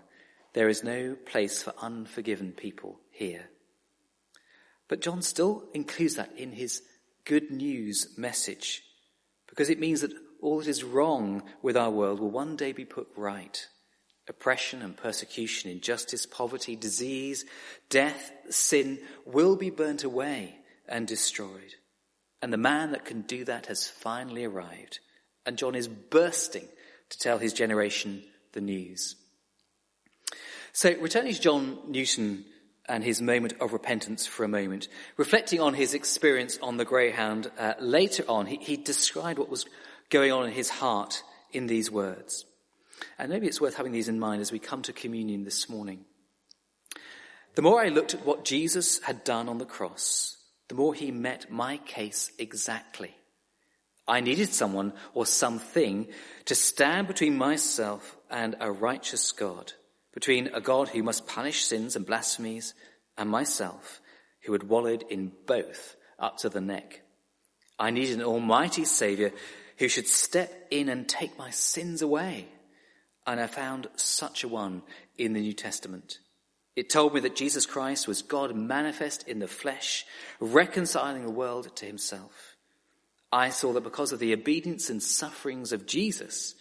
there 0.54 0.70
is 0.70 0.84
no 0.84 1.16
place 1.26 1.64
for 1.64 1.74
unforgiven 1.82 2.52
people 2.52 3.00
here. 3.10 3.50
But 4.88 5.02
John 5.02 5.22
still 5.22 5.64
includes 5.74 6.16
that 6.16 6.38
in 6.38 6.52
his 6.52 6.82
good 7.26 7.52
news 7.52 8.18
message 8.18 8.84
because 9.48 9.70
it 9.70 9.80
means 9.80 10.02
that 10.02 10.14
all 10.42 10.60
that 10.60 10.68
is 10.68 10.84
wrong 10.84 11.44
with 11.62 11.78
our 11.78 11.92
world 11.92 12.20
will 12.20 12.32
one 12.32 12.56
day 12.56 12.72
be 12.72 12.86
put 12.86 13.08
right. 13.16 13.68
Oppression 14.28 14.82
and 14.82 14.96
persecution, 14.96 15.70
injustice, 15.70 16.26
poverty, 16.26 16.76
disease, 16.76 17.46
death, 17.90 18.32
sin 18.50 19.00
will 19.26 19.56
be 19.56 19.70
burnt 19.70 20.04
away 20.04 20.56
and 20.88 21.08
destroyed. 21.08 21.76
And 22.42 22.52
the 22.52 22.58
man 22.58 22.92
that 22.92 23.06
can 23.06 23.22
do 23.22 23.46
that 23.46 23.68
has 23.68 23.88
finally 23.88 24.46
arrived. 24.46 25.00
And 25.46 25.58
John 25.58 25.76
is 25.76 25.88
bursting 25.88 26.68
to 27.10 27.18
tell 27.20 27.38
his 27.38 27.54
generation 27.54 28.24
the 28.54 28.62
news. 28.62 29.16
So 30.74 30.96
returning 31.00 31.34
to 31.34 31.42
John 31.42 31.80
Newton 31.88 32.46
and 32.88 33.04
his 33.04 33.22
moment 33.22 33.54
of 33.60 33.74
repentance 33.74 34.26
for 34.26 34.44
a 34.44 34.50
moment, 34.50 34.88
reflecting 35.18 35.60
on 35.60 35.74
his 35.74 35.94
experience 35.94 36.58
on 36.62 36.78
the 36.78 36.86
Greyhound 36.86 37.52
uh, 37.58 37.74
later 37.80 38.24
on, 38.28 38.46
he, 38.46 38.58
he 38.58 38.78
described 38.78 39.40
what 39.40 39.50
was 39.50 39.66
going 40.10 40.32
on 40.32 40.46
in 40.46 40.52
his 40.52 40.70
heart 40.70 41.24
in 41.52 41.68
these 41.68 41.92
words. 41.92 42.46
And 43.18 43.30
maybe 43.30 43.48
it's 43.48 43.62
worth 43.62 43.76
having 43.76 43.92
these 43.92 44.10
in 44.10 44.20
mind 44.20 44.42
as 44.42 44.52
we 44.52 44.60
come 44.60 44.82
to 44.84 44.94
communion 44.94 45.44
this 45.44 45.70
morning. 45.70 46.06
The 47.56 47.62
more 47.62 47.82
I 47.82 47.90
looked 47.90 48.14
at 48.14 48.26
what 48.26 48.46
Jesus 48.46 49.00
had 49.00 49.24
done 49.24 49.50
on 49.50 49.58
the 49.58 49.66
cross, 49.66 50.38
the 50.70 50.76
more 50.76 50.94
he 50.94 51.12
met 51.12 51.52
my 51.52 51.78
case 51.78 52.32
exactly. 52.38 53.16
I 54.08 54.22
needed 54.22 54.54
someone 54.54 54.94
or 55.14 55.26
something 55.26 56.08
to 56.46 56.56
stand 56.56 57.08
between 57.08 57.38
myself 57.38 58.18
and 58.30 58.56
a 58.60 58.72
righteous 58.72 59.32
God 59.32 59.74
between 60.14 60.48
a 60.48 60.62
God 60.62 60.90
who 60.90 61.04
must 61.04 61.28
punish 61.28 61.64
sins 61.64 61.96
and 61.96 62.06
blasphemies 62.06 62.74
and 63.18 63.30
myself 63.30 64.02
who 64.44 64.54
had 64.54 64.64
wallowed 64.64 65.04
in 65.10 65.32
both 65.46 65.96
up 66.20 66.38
to 66.38 66.50
the 66.50 66.62
neck. 66.62 67.02
I 67.80 67.92
needed 67.92 68.18
an 68.18 68.26
almighty 68.26 68.86
savior 68.86 69.32
who 69.78 69.88
should 69.88 70.08
step 70.08 70.68
in 70.70 70.90
and 70.90 71.08
take 71.08 71.38
my 71.38 71.50
sins 71.50 72.02
away. 72.02 72.48
And 73.26 73.40
I 73.40 73.48
found 73.48 73.88
such 73.96 74.44
a 74.44 74.48
one 74.48 74.84
in 75.18 75.34
the 75.34 75.42
New 75.42 75.54
Testament. 75.54 76.20
It 76.76 76.90
told 76.90 77.14
me 77.14 77.20
that 77.22 77.36
Jesus 77.36 77.66
Christ 77.66 78.08
was 78.08 78.22
God 78.22 78.56
manifest 78.56 79.28
in 79.28 79.40
the 79.40 79.48
flesh, 79.48 80.06
reconciling 80.40 81.24
the 81.24 81.30
world 81.30 81.76
to 81.78 81.86
himself. 81.86 82.56
I 83.32 83.50
saw 83.50 83.74
that 83.74 83.84
because 83.84 84.12
of 84.12 84.20
the 84.20 84.34
obedience 84.34 84.90
and 84.90 85.02
sufferings 85.02 85.72
of 85.72 85.86
Jesus, 85.86 86.56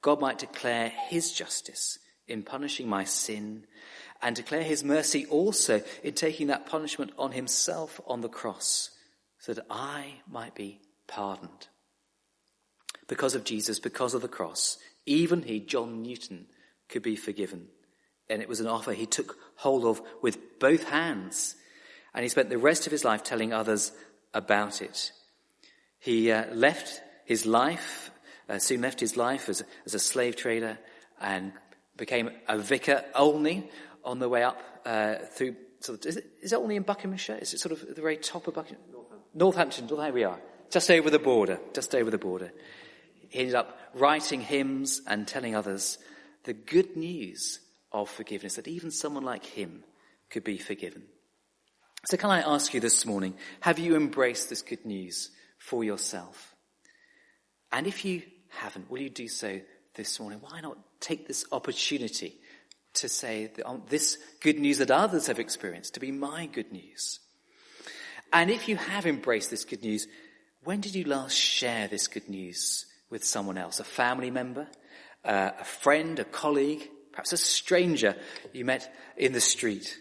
God 0.00 0.20
might 0.20 0.38
declare 0.38 0.92
his 1.08 1.32
justice 1.32 1.98
in 2.32 2.42
punishing 2.42 2.88
my 2.88 3.04
sin 3.04 3.64
and 4.22 4.34
declare 4.34 4.62
his 4.62 4.82
mercy 4.82 5.26
also 5.26 5.82
in 6.02 6.14
taking 6.14 6.46
that 6.46 6.66
punishment 6.66 7.12
on 7.18 7.32
himself 7.32 8.00
on 8.06 8.20
the 8.20 8.28
cross 8.28 8.90
so 9.38 9.52
that 9.52 9.66
I 9.70 10.14
might 10.30 10.54
be 10.54 10.80
pardoned. 11.06 11.68
Because 13.08 13.34
of 13.34 13.44
Jesus, 13.44 13.80
because 13.80 14.14
of 14.14 14.22
the 14.22 14.28
cross, 14.28 14.78
even 15.04 15.42
he, 15.42 15.60
John 15.60 16.02
Newton, 16.02 16.46
could 16.88 17.02
be 17.02 17.16
forgiven. 17.16 17.66
And 18.30 18.40
it 18.40 18.48
was 18.48 18.60
an 18.60 18.68
offer 18.68 18.92
he 18.92 19.06
took 19.06 19.36
hold 19.56 19.84
of 19.84 20.00
with 20.22 20.58
both 20.60 20.84
hands. 20.84 21.56
And 22.14 22.22
he 22.22 22.28
spent 22.28 22.48
the 22.48 22.58
rest 22.58 22.86
of 22.86 22.92
his 22.92 23.04
life 23.04 23.24
telling 23.24 23.52
others 23.52 23.92
about 24.32 24.80
it. 24.80 25.10
He 25.98 26.30
uh, 26.30 26.54
left 26.54 27.02
his 27.24 27.44
life, 27.44 28.10
uh, 28.48 28.58
soon 28.58 28.80
left 28.80 29.00
his 29.00 29.16
life 29.16 29.48
as, 29.48 29.64
as 29.84 29.94
a 29.94 29.98
slave 29.98 30.36
trader 30.36 30.78
and 31.20 31.52
became 32.02 32.30
a 32.48 32.58
vicar 32.58 33.04
only 33.14 33.70
on 34.04 34.18
the 34.18 34.28
way 34.28 34.42
up 34.42 34.60
uh, 34.84 35.14
through. 35.36 35.54
Sort 35.78 36.00
of, 36.00 36.06
is, 36.06 36.16
it, 36.16 36.26
is 36.42 36.52
it 36.52 36.56
only 36.56 36.74
in 36.74 36.82
Buckinghamshire? 36.82 37.38
Is 37.38 37.54
it 37.54 37.60
sort 37.60 37.70
of 37.70 37.88
at 37.88 37.94
the 37.94 38.02
very 38.02 38.16
top 38.16 38.48
of 38.48 38.54
Buckinghamshire? 38.54 38.92
Northampton. 38.92 39.86
Northampton. 39.86 39.86
There 39.86 40.12
we 40.12 40.24
are. 40.24 40.40
Just 40.68 40.90
over 40.90 41.10
the 41.10 41.20
border. 41.20 41.60
Just 41.72 41.94
over 41.94 42.10
the 42.10 42.18
border. 42.18 42.50
He 43.28 43.38
ended 43.38 43.54
up 43.54 43.78
writing 43.94 44.40
hymns 44.40 45.00
and 45.06 45.28
telling 45.28 45.54
others 45.54 45.98
the 46.42 46.54
good 46.54 46.96
news 46.96 47.60
of 47.92 48.10
forgiveness, 48.10 48.56
that 48.56 48.66
even 48.66 48.90
someone 48.90 49.22
like 49.22 49.44
him 49.44 49.84
could 50.28 50.42
be 50.42 50.58
forgiven. 50.58 51.04
So 52.06 52.16
can 52.16 52.30
I 52.30 52.40
ask 52.40 52.74
you 52.74 52.80
this 52.80 53.06
morning, 53.06 53.34
have 53.60 53.78
you 53.78 53.94
embraced 53.94 54.48
this 54.48 54.62
good 54.62 54.84
news 54.84 55.30
for 55.58 55.84
yourself? 55.84 56.56
And 57.70 57.86
if 57.86 58.04
you 58.04 58.22
haven't, 58.48 58.90
will 58.90 58.98
you 58.98 59.10
do 59.10 59.28
so 59.28 59.60
this 59.94 60.18
morning? 60.20 60.40
Why 60.40 60.60
not 60.60 60.78
take 61.00 61.26
this 61.26 61.44
opportunity 61.52 62.36
to 62.94 63.08
say 63.08 63.50
oh, 63.64 63.82
this 63.88 64.18
good 64.40 64.58
news 64.58 64.78
that 64.78 64.90
others 64.90 65.26
have 65.26 65.38
experienced 65.38 65.94
to 65.94 66.00
be 66.00 66.12
my 66.12 66.46
good 66.46 66.72
news? 66.72 67.20
And 68.32 68.50
if 68.50 68.68
you 68.68 68.76
have 68.76 69.06
embraced 69.06 69.50
this 69.50 69.64
good 69.64 69.82
news, 69.82 70.06
when 70.64 70.80
did 70.80 70.94
you 70.94 71.04
last 71.04 71.36
share 71.36 71.88
this 71.88 72.08
good 72.08 72.28
news 72.28 72.86
with 73.10 73.24
someone 73.24 73.58
else? 73.58 73.80
A 73.80 73.84
family 73.84 74.30
member? 74.30 74.68
Uh, 75.24 75.50
a 75.58 75.64
friend? 75.64 76.18
A 76.18 76.24
colleague? 76.24 76.88
Perhaps 77.12 77.32
a 77.32 77.36
stranger 77.36 78.16
you 78.52 78.64
met 78.64 78.90
in 79.16 79.32
the 79.32 79.40
street? 79.40 79.98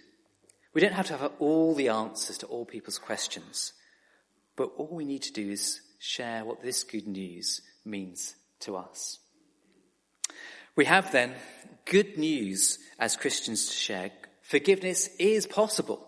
We 0.73 0.79
don't 0.79 0.93
have 0.93 1.07
to 1.07 1.17
have 1.17 1.31
all 1.39 1.75
the 1.75 1.89
answers 1.89 2.37
to 2.39 2.45
all 2.45 2.65
people's 2.65 2.97
questions, 2.97 3.73
but 4.55 4.71
all 4.77 4.95
we 4.95 5.03
need 5.03 5.23
to 5.23 5.33
do 5.33 5.49
is 5.49 5.81
share 5.99 6.45
what 6.45 6.61
this 6.61 6.83
good 6.85 7.07
news 7.07 7.61
means 7.83 8.35
to 8.61 8.77
us. 8.77 9.19
We 10.75 10.85
have 10.85 11.11
then 11.11 11.33
good 11.85 12.17
news 12.17 12.79
as 12.99 13.15
Christians 13.15 13.67
to 13.67 13.73
share. 13.73 14.11
Forgiveness 14.41 15.09
is 15.19 15.45
possible. 15.45 16.07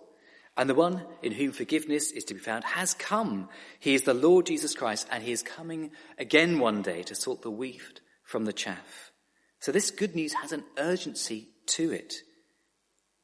And 0.55 0.69
the 0.69 0.75
one 0.75 1.03
in 1.23 1.31
whom 1.31 1.51
forgiveness 1.51 2.11
is 2.11 2.25
to 2.25 2.35
be 2.35 2.39
found 2.39 2.63
has 2.63 2.93
come. 2.93 3.49
He 3.79 3.95
is 3.95 4.03
the 4.03 4.13
Lord 4.13 4.45
Jesus 4.45 4.75
Christ, 4.75 5.07
and 5.11 5.23
he 5.23 5.31
is 5.31 5.41
coming 5.41 5.91
again 6.19 6.59
one 6.59 6.83
day 6.83 7.01
to 7.03 7.15
sort 7.15 7.41
the 7.41 7.49
wheat 7.49 8.01
from 8.23 8.45
the 8.45 8.53
chaff. 8.53 9.11
So 9.59 9.71
this 9.71 9.91
good 9.91 10.15
news 10.15 10.33
has 10.33 10.51
an 10.51 10.63
urgency 10.77 11.49
to 11.67 11.91
it. 11.91 12.13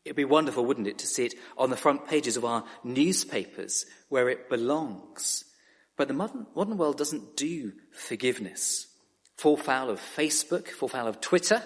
It'd 0.05 0.15
be 0.15 0.25
wonderful, 0.25 0.65
wouldn't 0.65 0.87
it, 0.87 0.99
to 0.99 1.07
see 1.07 1.25
it 1.25 1.35
on 1.57 1.69
the 1.69 1.77
front 1.77 2.07
pages 2.07 2.35
of 2.35 2.45
our 2.45 2.63
newspapers 2.83 3.85
where 4.07 4.29
it 4.29 4.49
belongs. 4.49 5.43
But 5.97 6.07
the 6.07 6.13
modern, 6.13 6.47
modern 6.55 6.77
world 6.77 6.97
doesn't 6.97 7.35
do 7.35 7.73
forgiveness. 7.91 8.87
Fall 9.39 9.55
foul 9.55 9.89
of 9.89 10.01
Facebook, 10.01 10.67
fall 10.67 10.89
foul 10.89 11.07
of 11.07 11.21
Twitter, 11.21 11.63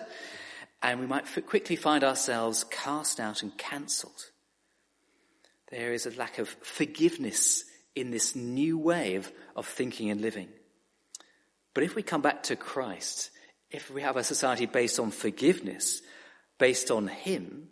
and 0.84 1.00
we 1.00 1.08
might 1.08 1.26
quickly 1.48 1.76
find 1.76 2.04
ourselves 2.04 2.66
cast 2.66 3.20
out 3.20 3.42
and 3.42 3.58
cancelled. 3.58 4.30
There 5.72 5.92
is 5.92 6.06
a 6.06 6.12
lack 6.12 6.38
of 6.38 6.50
forgiveness 6.62 7.64
in 7.96 8.12
this 8.12 8.36
new 8.36 8.78
way 8.78 9.16
of, 9.16 9.32
of 9.56 9.66
thinking 9.66 10.12
and 10.12 10.22
living. 10.22 10.50
But 11.74 11.84
if 11.84 11.96
we 11.96 12.04
come 12.04 12.22
back 12.22 12.44
to 12.44 12.56
Christ, 12.56 13.32
if 13.72 13.90
we 13.90 14.04
have 14.04 14.18
a 14.18 14.24
society 14.24 14.68
based 14.68 15.00
on 15.00 15.10
forgiveness, 15.10 16.04
based 16.60 16.92
on 16.92 17.08
Him, 17.08 17.70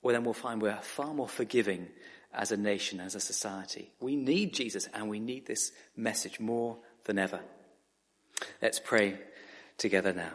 well, 0.00 0.14
then 0.14 0.24
we'll 0.24 0.32
find 0.32 0.62
we're 0.62 0.74
far 0.80 1.12
more 1.12 1.28
forgiving 1.28 1.86
as 2.32 2.50
a 2.50 2.56
nation, 2.56 2.98
as 2.98 3.14
a 3.14 3.20
society. 3.20 3.92
We 4.00 4.16
need 4.16 4.54
Jesus 4.54 4.88
and 4.94 5.10
we 5.10 5.20
need 5.20 5.44
this 5.44 5.70
message 5.94 6.40
more 6.40 6.78
than 7.04 7.18
ever. 7.18 7.40
Let's 8.62 8.78
pray 8.78 9.18
together 9.76 10.12
now. 10.12 10.30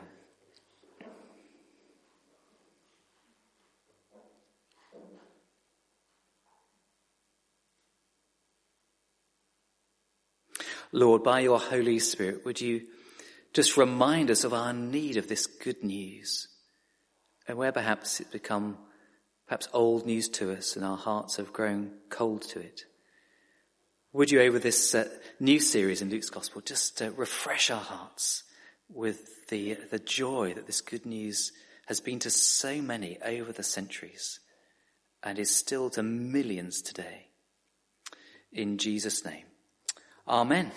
Lord, 10.91 11.23
by 11.23 11.39
your 11.39 11.57
Holy 11.57 11.99
Spirit, 11.99 12.43
would 12.45 12.59
you 12.59 12.81
just 13.53 13.77
remind 13.77 14.29
us 14.29 14.43
of 14.43 14.53
our 14.53 14.73
need 14.73 15.15
of 15.15 15.29
this 15.29 15.47
good 15.47 15.81
news? 15.83 16.49
And 17.47 17.57
where 17.57 17.71
perhaps 17.71 18.19
it's 18.19 18.29
become 18.29 18.77
perhaps 19.47 19.69
old 19.71 20.05
news 20.05 20.27
to 20.29 20.51
us 20.51 20.75
and 20.75 20.83
our 20.83 20.97
hearts 20.97 21.37
have 21.37 21.53
grown 21.53 21.93
cold 22.09 22.41
to 22.49 22.59
it. 22.59 22.81
Would 24.17 24.31
you, 24.31 24.41
over 24.41 24.57
this 24.57 24.95
uh, 24.95 25.07
new 25.39 25.59
series 25.59 26.01
in 26.01 26.09
Luke's 26.09 26.31
Gospel, 26.31 26.61
just 26.61 27.03
uh, 27.03 27.11
refresh 27.11 27.69
our 27.69 27.79
hearts 27.79 28.45
with 28.89 29.47
the, 29.49 29.75
the 29.91 29.99
joy 29.99 30.55
that 30.55 30.65
this 30.65 30.81
good 30.81 31.05
news 31.05 31.51
has 31.85 31.99
been 31.99 32.17
to 32.21 32.31
so 32.31 32.81
many 32.81 33.19
over 33.23 33.51
the 33.51 33.61
centuries 33.61 34.39
and 35.21 35.37
is 35.37 35.55
still 35.55 35.91
to 35.91 36.01
millions 36.01 36.81
today. 36.81 37.27
In 38.51 38.79
Jesus' 38.79 39.23
name. 39.23 39.45
Amen. 40.27 40.71